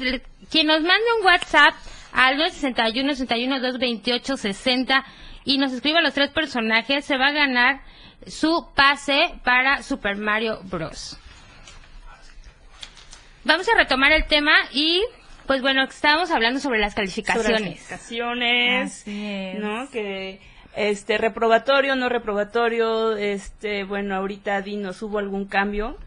[0.48, 1.74] quien nos mande un WhatsApp
[2.12, 5.04] al 961 61 228 60
[5.44, 7.80] y nos escriba los tres personajes se va a ganar
[8.28, 11.18] su pase para Super Mario Bros.
[13.42, 15.02] Vamos a retomar el tema y
[15.48, 17.60] pues bueno, estábamos hablando sobre las Sobre las calificaciones.
[17.60, 19.58] calificaciones, Así es.
[19.58, 19.90] ¿no?
[19.90, 20.40] Que
[20.76, 25.98] este reprobatorio, no reprobatorio, este, bueno, ahorita dinos, ¿hubo algún cambio?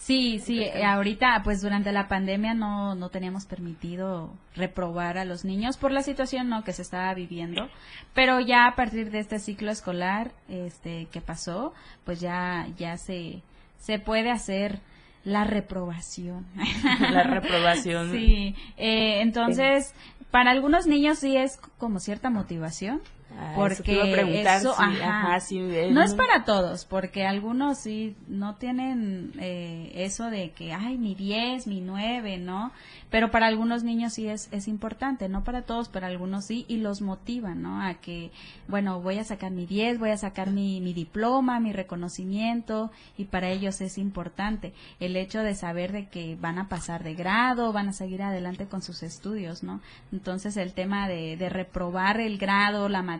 [0.00, 5.44] Sí, sí, eh, ahorita pues durante la pandemia no, no teníamos permitido reprobar a los
[5.44, 6.64] niños por la situación ¿no?
[6.64, 7.68] que se estaba viviendo,
[8.14, 11.74] pero ya a partir de este ciclo escolar este que pasó,
[12.06, 13.42] pues ya ya se
[13.76, 14.80] se puede hacer
[15.22, 16.46] la reprobación.
[17.12, 18.10] La reprobación.
[18.10, 19.94] Sí, eh, entonces
[20.30, 23.02] para algunos niños sí es como cierta motivación.
[23.38, 25.36] Ah, porque eso, ajá.
[25.36, 30.72] ajá, eh, no es para todos, porque algunos sí no tienen eh, eso de que,
[30.72, 32.72] ay, mi 10, mi 9, ¿no?
[33.08, 36.78] Pero para algunos niños sí es, es importante, no para todos, pero algunos sí, y
[36.78, 37.82] los motivan, ¿no?
[37.82, 38.30] A que,
[38.68, 43.24] bueno, voy a sacar mi 10, voy a sacar mi, mi diploma, mi reconocimiento, y
[43.24, 47.72] para ellos es importante el hecho de saber de que van a pasar de grado,
[47.72, 49.80] van a seguir adelante con sus estudios, ¿no?
[50.12, 53.19] Entonces el tema de, de reprobar el grado, la materia,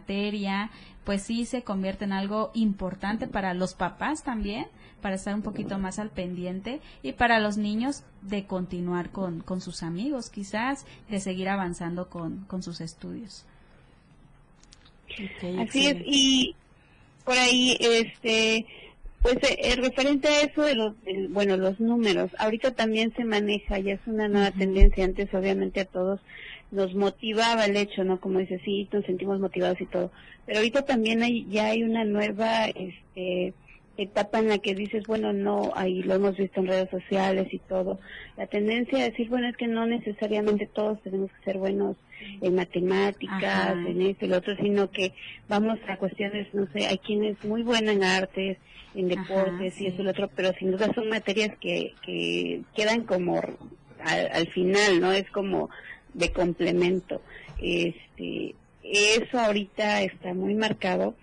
[1.05, 4.67] pues sí se convierte en algo importante para los papás también,
[5.01, 9.61] para estar un poquito más al pendiente y para los niños de continuar con, con
[9.61, 13.45] sus amigos, quizás de seguir avanzando con, con sus estudios.
[15.59, 16.55] Así es, y
[17.25, 18.67] por ahí, este,
[19.23, 20.95] pues eh, eh, referente a eso de los,
[21.31, 25.85] bueno, los números, ahorita también se maneja, ya es una nueva tendencia, antes obviamente a
[25.85, 26.21] todos
[26.71, 28.21] nos motivaba el hecho, ¿no?
[28.21, 30.11] Como dice, sí, nos sentimos motivados y todo,
[30.47, 33.55] pero ahorita también hay, ya hay una nueva, este,
[34.03, 37.59] etapa en la que dices, bueno, no, ahí lo hemos visto en redes sociales y
[37.59, 37.99] todo,
[38.37, 41.97] la tendencia a decir, bueno, es que no necesariamente todos tenemos que ser buenos
[42.41, 43.73] en matemáticas, Ajá.
[43.73, 45.13] en esto y lo otro, sino que
[45.49, 48.59] vamos a cuestiones, no sé, hay quienes muy buena en artes,
[48.95, 53.05] en deportes y eso y lo otro, pero sin duda son materias que, que quedan
[53.05, 53.41] como
[54.05, 55.13] al, al final, ¿no?
[55.13, 55.71] Es como
[56.15, 57.21] de complemento.
[57.61, 61.15] Este, eso ahorita está muy marcado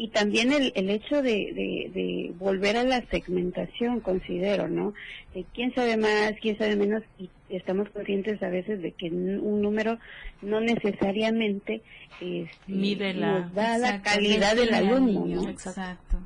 [0.00, 4.94] y también el, el hecho de, de, de volver a la segmentación, considero, ¿no?
[5.34, 9.60] De quién sabe más, quién sabe menos, y estamos conscientes a veces de que un
[9.60, 9.98] número
[10.40, 11.82] no necesariamente
[12.20, 15.48] este, Mide la- nos da la calidad del alumno, niño, ¿no?
[15.50, 16.18] Exacto.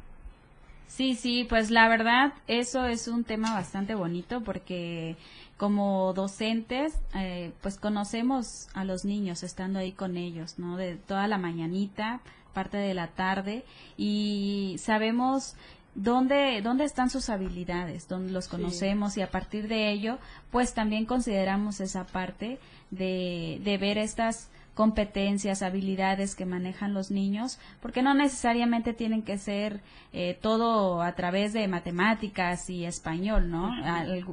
[0.87, 5.17] Sí, sí, pues la verdad, eso es un tema bastante bonito porque
[5.63, 10.77] como docentes, eh, pues conocemos a los niños estando ahí con ellos, ¿no?
[10.77, 12.21] De toda la mañanita,
[12.53, 13.65] parte de la tarde,
[13.97, 15.55] y sabemos
[15.95, 20.19] dónde, dónde están sus habilidades, dónde los conocemos y a partir de ello,
[20.51, 22.59] pues también consideramos esa parte
[22.91, 29.37] de, de ver estas competencias, habilidades que manejan los niños, porque no necesariamente tienen que
[29.37, 29.81] ser
[30.13, 33.71] eh, todo a través de matemáticas y español, ¿no?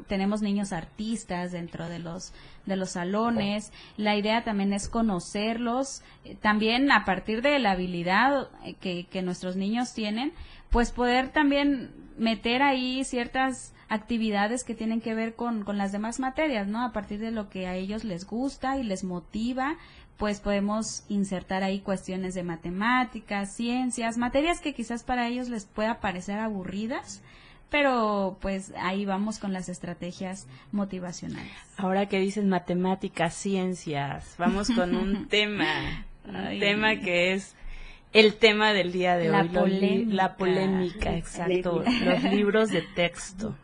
[0.07, 2.33] Tenemos niños artistas dentro de los
[2.65, 3.73] de los salones.
[3.97, 9.21] La idea también es conocerlos, eh, también a partir de la habilidad eh, que, que
[9.21, 10.31] nuestros niños tienen,
[10.69, 16.19] pues poder también meter ahí ciertas actividades que tienen que ver con, con las demás
[16.19, 16.85] materias, ¿no?
[16.85, 19.77] A partir de lo que a ellos les gusta y les motiva,
[20.19, 26.01] pues podemos insertar ahí cuestiones de matemáticas, ciencias, materias que quizás para ellos les pueda
[26.01, 27.23] parecer aburridas,
[27.69, 31.53] pero pues ahí vamos con las estrategias motivacionales.
[31.77, 36.59] Ahora que dices matemáticas, ciencias, vamos con un tema, un Ay.
[36.59, 37.55] tema que es
[38.11, 40.13] el tema del día de La hoy, polémica.
[40.15, 43.55] la polémica, exacto, los libros de texto.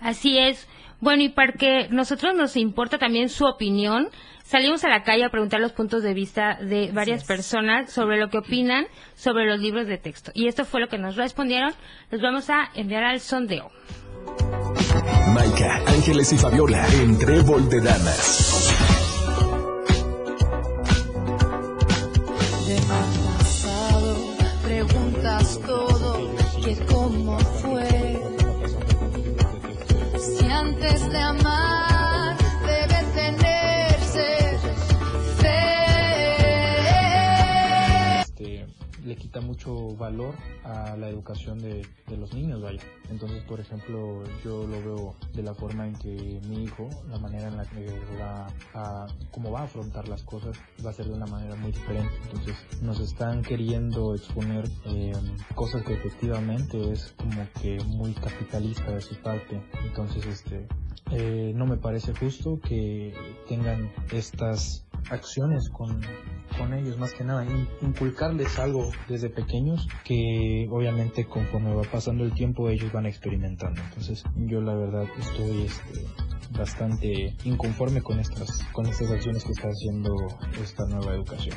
[0.00, 0.66] Así es.
[1.00, 4.08] Bueno, y porque nosotros nos importa también su opinión,
[4.50, 8.30] salimos a la calle a preguntar los puntos de vista de varias personas sobre lo
[8.30, 10.32] que opinan sobre los libros de texto.
[10.34, 11.72] Y esto fue lo que nos respondieron.
[12.10, 13.70] Los vamos a enviar al sondeo.
[15.32, 18.74] Maika, Ángeles y Fabiola en Trébol de Damas.
[22.66, 24.16] De mi pasado
[24.64, 26.34] preguntas todo,
[26.64, 28.20] que cómo fue.
[30.18, 31.49] Si antes de amar
[39.96, 42.82] valor a la educación de, de los niños, vaya.
[43.10, 47.48] Entonces, por ejemplo, yo lo veo de la forma en que mi hijo, la manera
[47.48, 47.86] en la que
[48.20, 51.72] va a, cómo va a afrontar las cosas, va a ser de una manera muy
[51.72, 52.12] diferente.
[52.24, 55.12] Entonces, nos están queriendo exponer eh,
[55.54, 59.60] cosas que efectivamente es como que muy capitalista de su parte.
[59.84, 60.68] Entonces, este,
[61.10, 63.12] eh, no me parece justo que
[63.48, 66.00] tengan estas acciones con,
[66.58, 72.24] con ellos, más que nada, in- inculcarles algo desde pequeños que obviamente conforme va pasando
[72.24, 73.80] el tiempo ellos van experimentando.
[73.82, 76.04] Entonces yo la verdad estoy este,
[76.58, 80.14] bastante inconforme con estas, con estas acciones que está haciendo
[80.62, 81.56] esta nueva educación.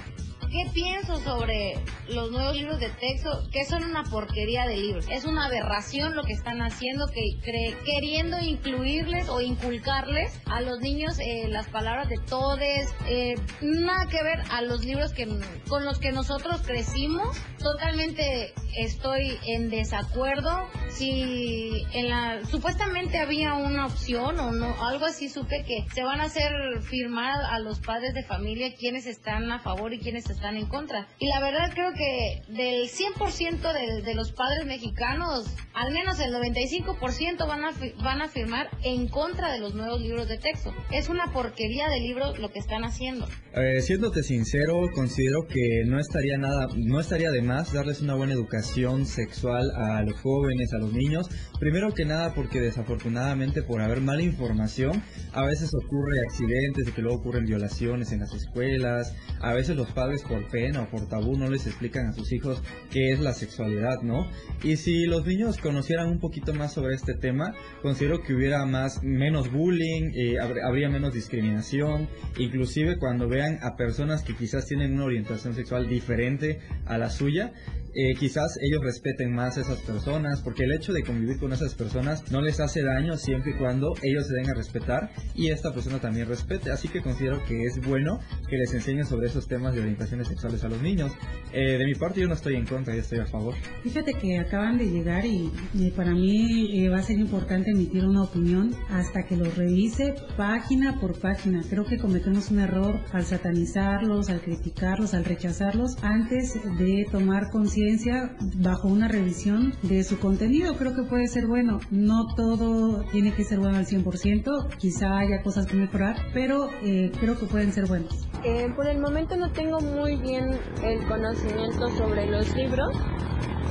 [0.54, 1.74] ¿Qué pienso sobre
[2.10, 3.50] los nuevos libros de texto?
[3.52, 5.08] Que son una porquería de libros.
[5.10, 10.80] Es una aberración lo que están haciendo, que cre- queriendo incluirles o inculcarles a los
[10.80, 12.94] niños eh, las palabras de todes.
[13.08, 15.28] eh, nada que ver a los libros que
[15.68, 17.36] con los que nosotros crecimos.
[17.58, 20.68] Totalmente estoy en desacuerdo.
[20.92, 26.22] Si en la supuestamente había una opción o no, algo así supe que se van
[26.22, 26.52] a hacer
[26.84, 31.08] firmar a los padres de familia quienes están a favor y quienes están en contra.
[31.20, 36.34] Y la verdad creo que del 100% de, de los padres mexicanos, al menos el
[36.34, 37.72] 95% van a,
[38.04, 40.74] van a firmar en contra de los nuevos libros de texto.
[40.92, 43.28] Es una porquería de libro lo que están haciendo.
[43.56, 48.34] Eh, siéndote sincero, considero que no estaría nada, no estaría de más darles una buena
[48.34, 51.28] educación sexual a los jóvenes, a los niños.
[51.60, 57.02] Primero que nada porque desafortunadamente por haber mala información, a veces ocurre accidentes y que
[57.02, 59.16] luego ocurren violaciones en las escuelas.
[59.42, 62.64] A veces los padres por pena o por tabú no les explican a sus hijos
[62.92, 64.28] qué es la sexualidad, ¿no?
[64.64, 69.04] Y si los niños conocieran un poquito más sobre este tema, considero que hubiera más
[69.04, 72.08] menos bullying, eh, habr- habría menos discriminación,
[72.38, 77.54] inclusive cuando vean a personas que quizás tienen una orientación sexual diferente a la suya,
[77.96, 81.76] eh, quizás ellos respeten más a esas personas, porque el hecho de convivir con esas
[81.76, 85.72] personas no les hace daño siempre y cuando ellos se den a respetar y esta
[85.76, 86.72] persona también respete.
[86.72, 88.20] Así que considero que es bueno
[88.50, 89.82] que les enseñen sobre esos temas de
[90.24, 91.12] orientaciones sexuales a los niños.
[91.52, 93.54] Eh, de mi parte yo no estoy en contra, yo estoy a favor.
[93.84, 98.06] Fíjate que acaban de llegar y, y para mí eh, va a ser importante emitir
[98.06, 101.62] una opinión hasta que los revise página por página.
[101.70, 108.36] Creo que cometemos un error al satanizarlos, al criticarlos, al rechazarlos antes de tomar conciencia
[108.56, 110.76] bajo una revisión de su contenido.
[110.78, 111.80] Creo que puede ser bueno.
[111.92, 117.12] No todo tiene que ser bueno al 100%, quizá haya cosas que mejorar, pero eh,
[117.20, 118.28] creo que pueden ser buenos.
[118.44, 122.90] Eh, por el momento no tengo muy bien el conocimiento sobre los libros,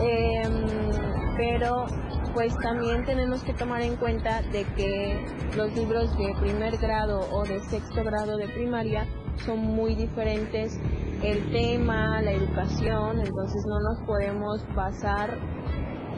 [0.00, 0.64] em,
[1.36, 1.86] pero
[2.34, 5.22] pues también tenemos que tomar en cuenta de que
[5.56, 9.06] los libros de primer grado o de sexto grado de primaria
[9.44, 10.80] son muy diferentes
[11.22, 15.38] el tema, la educación, entonces no nos podemos basar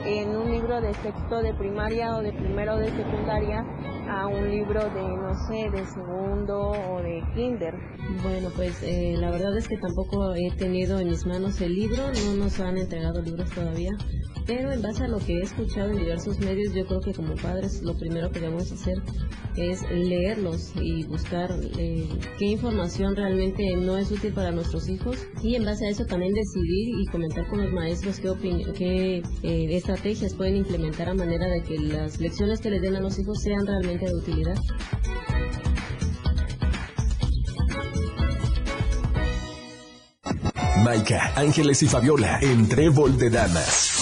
[0.05, 3.65] en un libro de sexto de primaria o de primero de secundaria
[4.09, 7.75] a un libro de, no sé, de segundo o de kinder.
[8.23, 12.03] Bueno, pues eh, la verdad es que tampoco he tenido en mis manos el libro,
[12.27, 13.93] no nos han entregado libros todavía,
[14.47, 17.35] pero en base a lo que he escuchado en diversos medios, yo creo que como
[17.35, 18.97] padres lo primero que debemos hacer
[19.57, 25.55] es leerlos y buscar eh, qué información realmente no es útil para nuestros hijos y
[25.55, 28.33] en base a eso también decidir y comentar con los maestros qué,
[28.77, 33.01] qué eh, estrategias pueden implementar a manera de que las lecciones que les den a
[33.01, 34.57] los hijos sean realmente de utilidad.
[40.82, 43.95] Maika, Ángeles y Fabiola en Trébol de Damas.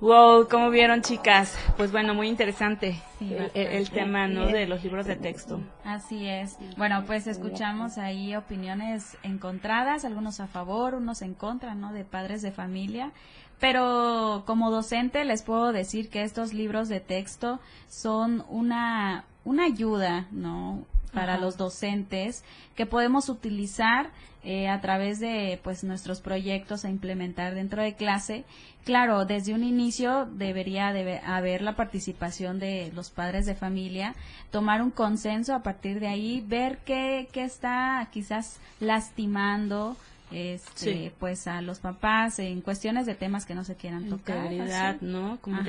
[0.00, 1.58] Wow, ¿cómo vieron chicas?
[1.76, 4.46] Pues bueno, muy interesante el, el, tema, ¿no?
[4.46, 5.60] De los libros de texto.
[5.84, 6.56] Así es.
[6.78, 11.92] Bueno, pues escuchamos ahí opiniones encontradas, algunos a favor, unos en contra, ¿no?
[11.92, 13.12] De padres de familia.
[13.60, 20.26] Pero como docente les puedo decir que estos libros de texto son una, una ayuda,
[20.30, 20.84] ¿no?
[21.12, 22.44] Para los docentes
[22.74, 24.10] que podemos utilizar
[24.42, 28.44] eh, a través de pues nuestros proyectos a implementar dentro de clase.
[28.84, 34.14] Claro, desde un inicio debería de haber la participación de los padres de familia,
[34.50, 39.98] tomar un consenso a partir de ahí, ver qué, qué está quizás lastimando
[40.32, 45.02] este, pues a los papás en cuestiones de temas que no se quieran tocar.
[45.02, 45.38] ¿no?
[45.40, 45.60] Como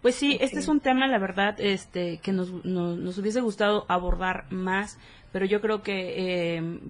[0.00, 4.46] Pues sí, este es un tema, la verdad, este, que nos, nos, hubiese gustado abordar
[4.50, 4.98] más,
[5.32, 6.80] pero yo creo que eh,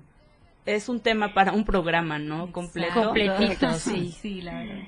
[0.66, 2.52] es un tema para un programa, ¿no?
[2.52, 3.04] Completo.
[3.04, 4.14] Completito, sí.
[4.20, 4.82] Sí, la verdad.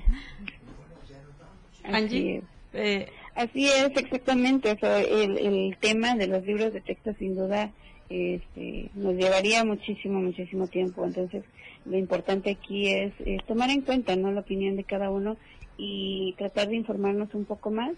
[1.83, 2.41] Angie.
[2.73, 4.77] Eh, Así es, exactamente.
[4.81, 7.69] el, el tema de los libros de texto, sin duda,
[8.09, 11.05] este, nos llevaría muchísimo, muchísimo tiempo.
[11.05, 11.43] Entonces,
[11.85, 13.13] lo importante aquí es,
[13.45, 14.31] tomar en cuenta ¿no?
[14.31, 15.37] la opinión de cada uno
[15.77, 17.93] y tratar de informarnos un poco más,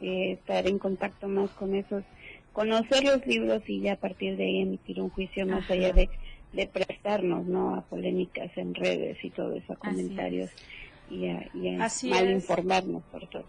[0.00, 2.04] eh, estar en contacto más con esos,
[2.52, 6.08] conocer los libros y ya a partir de ahí emitir un juicio más allá de,
[6.52, 7.74] de prestarnos ¿no?
[7.74, 10.50] a polémicas en redes y todo eso, a comentarios
[11.10, 13.44] y a, mal informarnos por todo.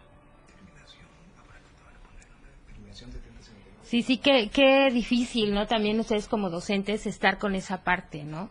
[3.84, 5.68] Sí, sí, qué, qué difícil, ¿no?
[5.68, 8.50] También ustedes como docentes estar con esa parte, ¿no?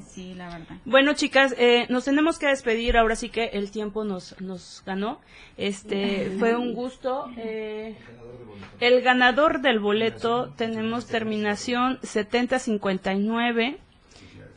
[0.00, 0.76] Sí, la verdad.
[0.84, 2.96] Bueno, chicas, eh, nos tenemos que despedir.
[2.96, 5.20] Ahora sí que el tiempo nos, nos ganó.
[5.56, 7.30] Este, fue un gusto.
[7.36, 7.96] Eh,
[8.80, 13.78] el ganador del boleto tenemos terminación 7059.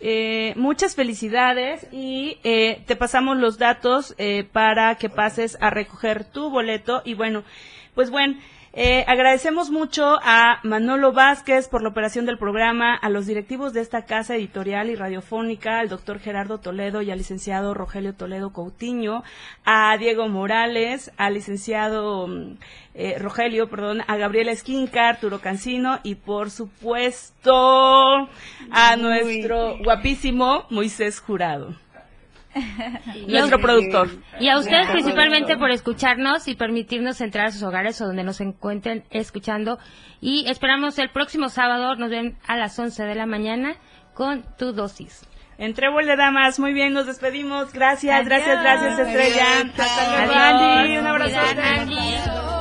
[0.02, 6.26] Eh, muchas felicidades y eh, te pasamos los datos eh, para que pases a recoger
[6.26, 7.02] tu boleto.
[7.06, 7.44] Y bueno,
[7.94, 8.38] pues bueno.
[8.78, 13.80] Eh, agradecemos mucho a Manolo Vázquez por la operación del programa, a los directivos de
[13.80, 19.24] esta casa editorial y radiofónica, al doctor Gerardo Toledo y al licenciado Rogelio Toledo Coutinho,
[19.64, 22.58] a Diego Morales, al licenciado mm,
[22.96, 27.54] eh, Rogelio, perdón, a Gabriela Esquinca, Arturo Cancino y por supuesto
[28.72, 31.85] a nuestro guapísimo Moisés Jurado.
[33.28, 34.10] Nuestro productor.
[34.40, 38.42] Y a ustedes principalmente por escucharnos y permitirnos entrar a sus hogares o donde nos
[38.42, 39.78] encuentren escuchando.
[40.22, 43.76] Y esperamos el próximo sábado, nos ven a las 11 de la mañana
[44.14, 45.28] con tu dosis.
[45.58, 47.72] Entre de damas, muy bien, nos despedimos.
[47.72, 49.72] Gracias, gracias, gracias, Estrella.
[49.78, 50.98] Hasta luego, Andy.
[50.98, 52.55] Un abrazo.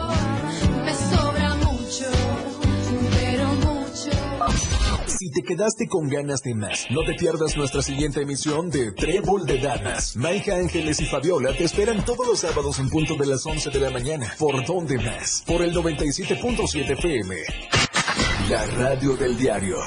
[5.24, 9.46] Si te quedaste con ganas de más, no te pierdas nuestra siguiente emisión de Trébol
[9.46, 10.16] de Damas.
[10.16, 13.80] Maija Ángeles y Fabiola te esperan todos los sábados en punto de las 11 de
[13.80, 14.34] la mañana.
[14.38, 15.42] ¿Por dónde más?
[15.46, 17.36] Por el 97.7 FM.
[18.50, 19.78] La radio del diario.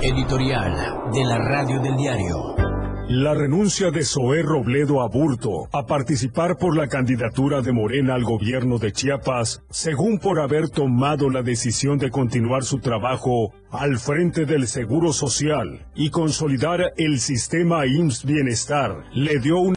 [0.00, 2.65] Editorial de la radio del diario.
[3.08, 8.78] La renuncia de Zoé Robledo Aburto a participar por la candidatura de Morena al gobierno
[8.78, 14.66] de Chiapas, según por haber tomado la decisión de continuar su trabajo al frente del
[14.66, 19.74] Seguro Social y consolidar el sistema IMSS Bienestar, le dio un